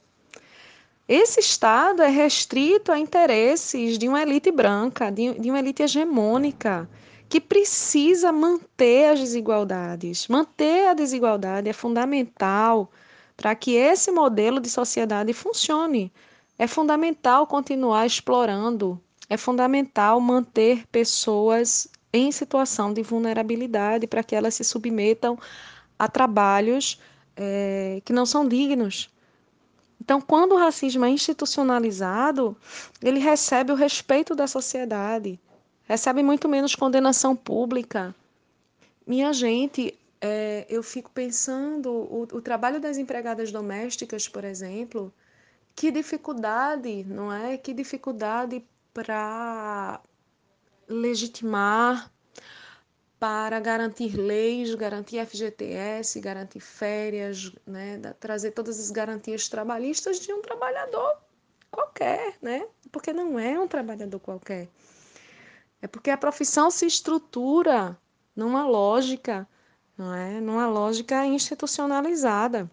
Esse 1.09 1.41
Estado 1.41 2.03
é 2.03 2.09
restrito 2.11 2.93
a 2.93 2.99
interesses 2.99 3.97
de 3.97 4.07
uma 4.07 4.21
elite 4.21 4.53
branca, 4.53 5.11
de, 5.11 5.39
de 5.39 5.49
uma 5.49 5.59
elite 5.59 5.83
hegemônica, 5.83 6.87
que 7.31 7.41
precisa 7.41 8.31
manter 8.31 9.07
as 9.07 9.21
desigualdades. 9.21 10.29
Manter 10.29 10.89
a 10.89 10.93
desigualdade 10.93 11.67
é 11.67 11.73
fundamental 11.73 12.93
para 13.39 13.55
que 13.55 13.75
esse 13.75 14.11
modelo 14.11 14.61
de 14.61 14.69
sociedade 14.69 15.33
funcione. 15.33 16.13
É 16.59 16.67
fundamental 16.67 17.47
continuar 17.47 18.05
explorando, 18.05 19.01
é 19.31 19.39
fundamental 19.39 20.21
manter 20.21 20.87
pessoas 20.89 21.89
em 22.13 22.33
situação 22.33 22.93
de 22.93 23.03
vulnerabilidade 23.03 24.07
para 24.07 24.23
que 24.23 24.35
elas 24.35 24.55
se 24.55 24.65
submetam 24.65 25.39
a 25.99 26.09
trabalhos 26.09 27.01
é, 27.37 28.03
que 28.05 28.13
não 28.13 28.27
são 28.27 28.47
dignos. 28.47 29.11
Então, 30.01 30.21
quando 30.21 30.53
o 30.53 30.59
racismo 30.59 31.05
é 31.05 31.11
institucionalizado, 31.11 32.57
ele 33.03 33.21
recebe 33.21 33.71
o 33.71 33.75
respeito 33.75 34.35
da 34.35 34.47
sociedade, 34.47 35.39
recebe 35.85 36.23
muito 36.23 36.49
menos 36.49 36.75
condenação 36.75 37.37
pública. 37.37 38.15
Minha 39.07 39.33
gente, 39.33 39.95
é, 40.21 40.67
eu 40.69 40.83
fico 40.83 41.11
pensando 41.11 41.91
o, 41.91 42.23
o 42.33 42.41
trabalho 42.41 42.81
das 42.81 42.97
empregadas 42.97 43.53
domésticas, 43.53 44.27
por 44.27 44.45
exemplo, 44.45 45.13
que 45.77 45.91
dificuldade, 45.91 47.05
não 47.05 47.33
é? 47.33 47.57
Que 47.57 47.73
dificuldade 47.73 48.65
para 48.93 50.01
legitimar 50.91 52.13
para 53.19 53.61
garantir 53.61 54.17
leis, 54.17 54.75
garantir 54.75 55.25
FGTS, 55.25 56.21
garantir 56.21 56.61
férias, 56.61 57.53
né, 57.67 57.99
trazer 58.19 58.51
todas 58.53 58.81
as 58.81 58.91
garantias 58.91 59.49
trabalhistas 59.49 60.19
de 60.19 60.33
um 60.33 60.41
trabalhador 60.41 61.19
qualquer, 61.71 62.37
né? 62.43 62.67
Porque 62.91 63.13
não 63.13 63.39
é 63.39 63.61
um 63.61 63.69
trabalhador 63.69 64.19
qualquer. 64.19 64.69
É 65.81 65.87
porque 65.87 66.11
a 66.11 66.19
profissão 66.19 66.71
se 66.71 66.87
estrutura 66.87 67.97
numa 68.35 68.67
lógica, 68.67 69.47
não 69.97 70.15
é? 70.15 70.41
Numa 70.41 70.67
lógica 70.67 71.25
institucionalizada. 71.27 72.71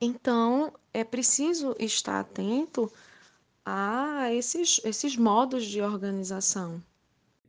Então, 0.00 0.72
é 0.92 1.02
preciso 1.02 1.74
estar 1.78 2.20
atento 2.20 2.92
a 3.64 4.32
esses, 4.32 4.80
esses 4.84 5.16
modos 5.16 5.64
de 5.64 5.82
organização 5.82 6.82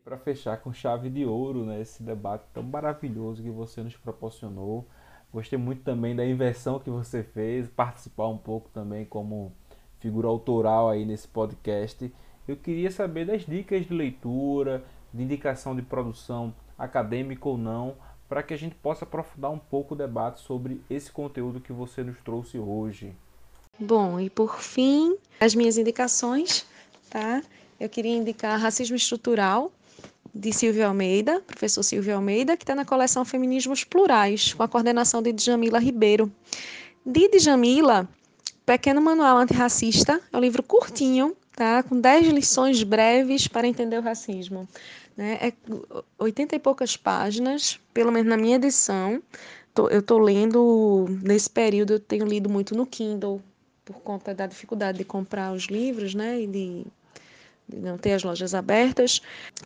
para 0.10 0.17
fechar 0.17 0.58
com 0.58 0.74
chave 0.74 1.08
de 1.08 1.24
ouro 1.24 1.63
né, 1.63 1.80
esse 1.80 2.02
debate 2.02 2.43
tão 2.52 2.63
maravilhoso 2.63 3.43
que 3.43 3.50
você 3.52 3.84
nos 3.84 3.95
proporcionou. 3.95 4.88
Gostei 5.32 5.60
muito 5.60 5.84
também 5.84 6.15
da 6.15 6.26
inversão 6.26 6.80
que 6.80 6.89
você 6.89 7.22
fez, 7.22 7.67
participar 7.67 8.28
um 8.28 8.38
pouco 8.38 8.72
também 8.74 9.06
como 9.06 9.52
figura 10.00 10.28
autoral 10.28 10.89
aí 10.89 11.06
nesse 11.06 11.28
podcast. 11.28 12.12
Eu 12.48 12.58
queria 12.58 12.89
saber 12.89 13.28
das 13.28 13.45
dicas 13.45 13.86
de 13.86 13.93
leitura, 13.93 14.84
de 15.13 15.22
indicação 15.22 15.76
de 15.76 15.84
produção 15.84 16.56
acadêmica 16.76 17.48
ou 17.48 17.56
não, 17.56 17.93
para 18.28 18.41
que 18.41 18.56
a 18.56 18.58
gente 18.58 18.74
possa 18.74 19.06
aprofundar 19.06 19.52
um 19.52 19.60
pouco 19.60 19.93
o 19.93 19.98
debate 19.98 20.39
sobre 20.39 20.82
esse 20.89 21.12
conteúdo 21.12 21.62
que 21.62 21.72
você 21.72 22.04
nos 22.04 22.19
trouxe 22.22 22.58
hoje. 22.58 23.13
Bom, 23.80 24.19
e 24.19 24.28
por 24.28 24.60
fim, 24.60 25.15
as 25.39 25.54
minhas 25.54 25.78
indicações, 25.78 26.65
tá? 27.12 27.43
Eu 27.80 27.88
queria 27.88 28.17
indicar 28.17 28.60
Racismo 28.60 28.95
Estrutural, 28.95 29.72
de 30.34 30.54
Silvio 30.54 30.86
Almeida, 30.88 31.42
professor 31.42 31.84
Silvio 31.84 32.15
Almeida, 32.15 32.56
que 32.56 32.63
está 32.63 32.76
na 32.76 32.86
coleção 32.86 33.26
Feminismos 33.26 33.84
Plurais, 33.84 34.54
com 34.54 34.63
a 34.63 34.68
coordenação 34.68 35.22
de 35.22 35.34
Djamila 35.34 35.80
Ribeiro. 35.80 36.32
De 37.06 37.27
Djamila, 37.30 38.08
Pequeno 38.65 39.02
Manual 39.02 39.38
Antirracista, 39.38 40.21
é 40.32 40.38
um 40.38 40.40
livro 40.40 40.62
curtinho, 40.62 41.36
tá? 41.56 41.84
com 41.84 42.00
10 42.00 42.27
lições 42.27 42.84
breves 42.84 43.48
para 43.48 43.67
entender 43.67 43.98
o 43.98 44.02
racismo. 44.02 44.67
Né? 45.17 45.38
É 45.42 45.54
80 46.17 46.56
e 46.56 46.60
poucas 46.60 46.96
páginas, 46.96 47.80
pelo 47.94 48.12
menos 48.12 48.30
na 48.30 48.38
minha 48.38 48.56
edição. 48.56 49.21
eu 49.75 50.00
estou 50.00 50.19
lendo, 50.19 51.08
nesse 51.23 51.50
período, 51.50 51.94
eu 51.94 52.00
tenho 52.00 52.25
lido 52.25 52.50
muito 52.50 52.75
no 52.75 52.86
Kindle, 52.86 53.42
por 53.84 54.02
conta 54.02 54.34
da 54.36 54.46
dificuldade 54.46 55.00
de 55.00 55.04
comprar 55.04 55.52
os 55.52 55.63
livros, 55.63 56.13
né, 56.13 56.42
e 56.42 56.48
de 56.48 56.86
não 57.74 57.98
ter 57.98 58.13
as 58.13 58.24
lojas 58.24 58.54
abertas. 58.54 59.22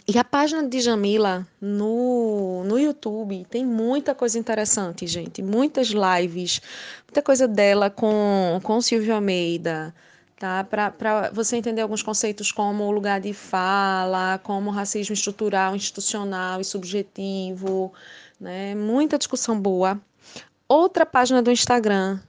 E 0.08 0.18
a 0.18 0.24
página 0.24 0.68
de 0.68 0.82
Jamila 0.82 1.48
no, 1.62 2.64
no 2.66 2.78
YouTube 2.78 3.46
tem 3.50 3.66
muita 3.66 4.14
coisa 4.14 4.38
interessante, 4.38 5.08
gente. 5.08 5.42
Muitas 5.42 5.90
lives, 5.90 6.62
muita 7.08 7.22
coisa 7.22 7.48
dela 7.48 7.90
com, 7.90 8.60
com 8.64 8.82
Silvio 8.82 9.16
Almeida, 9.16 9.94
tá? 10.38 10.64
Para 10.64 11.32
você 11.32 11.58
entender 11.58 11.82
alguns 11.82 12.04
conceitos 12.04 12.52
como 12.52 12.92
lugar 12.92 13.22
de 13.22 13.34
fala, 13.34 14.40
como 14.44 14.70
racismo 14.72 15.14
estrutural, 15.14 15.76
institucional 15.76 16.60
e 16.60 16.66
subjetivo, 16.66 17.94
né? 18.40 18.76
Muita 18.76 19.18
discussão 19.18 19.60
boa. 19.60 20.00
Outra 20.68 21.06
página 21.06 21.42
do 21.42 21.52
Instagram, 21.52 22.20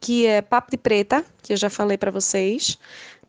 que 0.00 0.26
é 0.26 0.42
Papo 0.42 0.70
de 0.70 0.76
Preta, 0.76 1.24
que 1.42 1.52
eu 1.52 1.56
já 1.56 1.70
falei 1.70 1.96
para 1.96 2.10
vocês. 2.10 2.76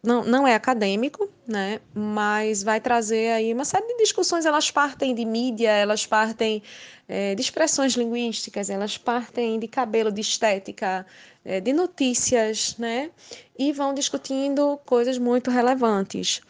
Não, 0.04 0.22
não 0.26 0.46
é 0.46 0.54
acadêmico, 0.54 1.30
né? 1.48 1.80
Mas 1.94 2.62
vai 2.62 2.82
trazer 2.82 3.32
aí 3.32 3.54
uma 3.54 3.64
série 3.64 3.88
de 3.88 3.98
discussões. 4.00 4.46
Elas 4.46 4.70
partem 4.70 5.16
de 5.16 5.24
mídia, 5.24 5.70
elas 5.72 6.06
partem 6.06 6.62
é, 7.08 7.34
de 7.34 7.42
expressões 7.42 7.94
linguísticas, 7.94 8.70
elas 8.70 8.98
partem 8.98 9.58
de 9.58 9.68
cabelo, 9.68 10.12
de 10.12 10.20
estética, 10.20 11.06
é, 11.46 11.62
de 11.62 11.72
notícias, 11.72 12.76
né? 12.78 13.12
E 13.58 13.72
vão 13.72 13.94
discutindo 13.94 14.78
coisas 14.86 15.18
muito 15.18 15.50
relevantes. 15.50 16.42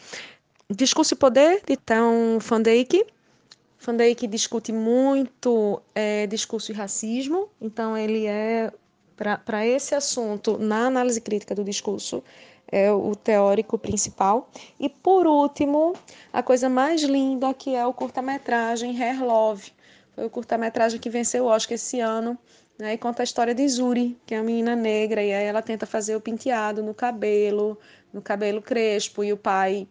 Discurso 0.68 1.14
e 1.14 1.18
Poder, 1.18 1.62
de 1.68 1.78
Tom. 1.78 2.40
Van 2.40 2.62
Dyke 3.98 4.28
discute 4.28 4.72
muito 4.72 5.82
é, 5.94 6.26
discurso 6.26 6.72
e 6.72 6.76
racismo, 6.76 7.50
então 7.62 7.98
ele 7.98 8.26
é, 8.26 8.72
para 9.16 9.68
esse 9.68 9.94
assunto, 9.94 10.58
na 10.58 10.88
análise 10.88 11.20
crítica 11.20 11.54
do 11.54 11.64
discurso, 11.64 12.24
é 12.72 12.92
o 12.92 13.16
teórico 13.16 13.78
principal. 13.78 14.50
E, 14.80 14.90
por 14.90 15.28
último, 15.28 15.94
a 16.32 16.42
coisa 16.42 16.70
mais 16.70 17.04
linda, 17.04 17.54
que 17.54 17.76
é 17.76 17.86
o 17.86 17.94
curta-metragem 17.94 19.02
Hair 19.02 19.24
Love. 19.24 19.72
Foi 20.16 20.26
o 20.26 20.30
curta-metragem 20.30 21.00
que 21.00 21.10
venceu 21.10 21.46
o 21.46 21.48
Oscar 21.48 21.76
esse 21.76 22.00
ano, 22.00 22.38
né, 22.78 22.94
e 22.94 22.98
conta 22.98 23.22
a 23.22 23.26
história 23.26 23.54
de 23.54 23.68
Zuri, 23.68 24.18
que 24.26 24.34
é 24.34 24.40
uma 24.40 24.46
menina 24.46 24.76
negra, 24.76 25.24
e 25.24 25.34
aí 25.34 25.46
ela 25.46 25.62
tenta 25.62 25.86
fazer 25.86 26.16
o 26.16 26.22
penteado 26.22 26.82
no 26.82 26.94
cabelo, 26.94 27.80
no 28.12 28.22
cabelo 28.22 28.62
crespo, 28.62 29.24
e 29.24 29.32
o 29.32 29.38
pai 29.38 29.88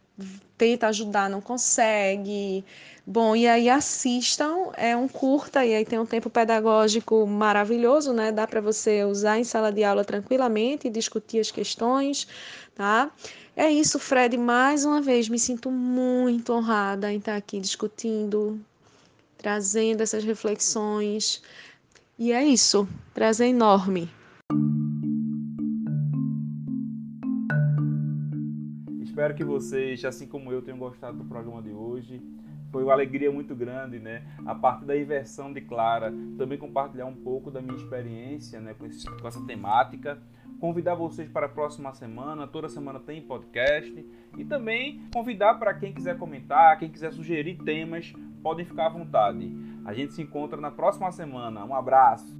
tenta 0.62 0.86
ajudar, 0.86 1.28
não 1.28 1.40
consegue. 1.40 2.64
Bom, 3.04 3.34
e 3.34 3.48
aí 3.48 3.68
assistam, 3.68 4.70
é 4.76 4.96
um 4.96 5.08
curta, 5.08 5.66
e 5.66 5.74
aí 5.74 5.84
tem 5.84 5.98
um 5.98 6.06
tempo 6.06 6.30
pedagógico 6.30 7.26
maravilhoso, 7.26 8.12
né? 8.12 8.30
Dá 8.30 8.46
para 8.46 8.60
você 8.60 9.02
usar 9.04 9.40
em 9.40 9.42
sala 9.42 9.72
de 9.72 9.82
aula 9.82 10.04
tranquilamente 10.04 10.86
e 10.86 10.90
discutir 10.90 11.40
as 11.40 11.50
questões, 11.50 12.28
tá? 12.76 13.10
É 13.56 13.68
isso, 13.68 13.98
Fred, 13.98 14.38
mais 14.38 14.84
uma 14.84 15.00
vez 15.02 15.28
me 15.28 15.36
sinto 15.36 15.68
muito 15.68 16.52
honrada 16.52 17.12
em 17.12 17.18
estar 17.18 17.34
aqui 17.34 17.58
discutindo, 17.58 18.60
trazendo 19.36 20.00
essas 20.00 20.22
reflexões. 20.22 21.42
E 22.16 22.30
é 22.30 22.44
isso, 22.44 22.86
prazer 23.12 23.48
enorme. 23.48 24.08
Espero 29.22 29.36
que 29.36 29.44
vocês, 29.44 30.04
assim 30.04 30.26
como 30.26 30.50
eu, 30.50 30.60
tenham 30.62 30.76
gostado 30.76 31.16
do 31.16 31.24
programa 31.24 31.62
de 31.62 31.70
hoje. 31.70 32.20
Foi 32.72 32.82
uma 32.82 32.92
alegria 32.92 33.30
muito 33.30 33.54
grande, 33.54 34.00
né? 34.00 34.26
A 34.44 34.52
parte 34.52 34.84
da 34.84 34.98
inversão 34.98 35.52
de 35.52 35.60
Clara, 35.60 36.12
também 36.36 36.58
compartilhar 36.58 37.06
um 37.06 37.14
pouco 37.14 37.48
da 37.48 37.62
minha 37.62 37.76
experiência 37.76 38.58
né, 38.58 38.74
com, 38.74 38.84
esse, 38.84 39.08
com 39.08 39.28
essa 39.28 39.40
temática 39.46 40.18
convidar 40.58 40.96
vocês 40.96 41.28
para 41.28 41.46
a 41.46 41.48
próxima 41.48 41.94
semana. 41.94 42.48
Toda 42.48 42.68
semana 42.68 42.98
tem 42.98 43.22
podcast. 43.22 44.04
E 44.36 44.44
também 44.44 45.08
convidar 45.14 45.54
para 45.54 45.72
quem 45.72 45.92
quiser 45.92 46.18
comentar, 46.18 46.76
quem 46.80 46.90
quiser 46.90 47.12
sugerir 47.12 47.58
temas, 47.58 48.12
podem 48.42 48.66
ficar 48.66 48.86
à 48.86 48.90
vontade. 48.90 49.56
A 49.84 49.94
gente 49.94 50.14
se 50.14 50.20
encontra 50.20 50.60
na 50.60 50.72
próxima 50.72 51.12
semana. 51.12 51.64
Um 51.64 51.76
abraço. 51.76 52.36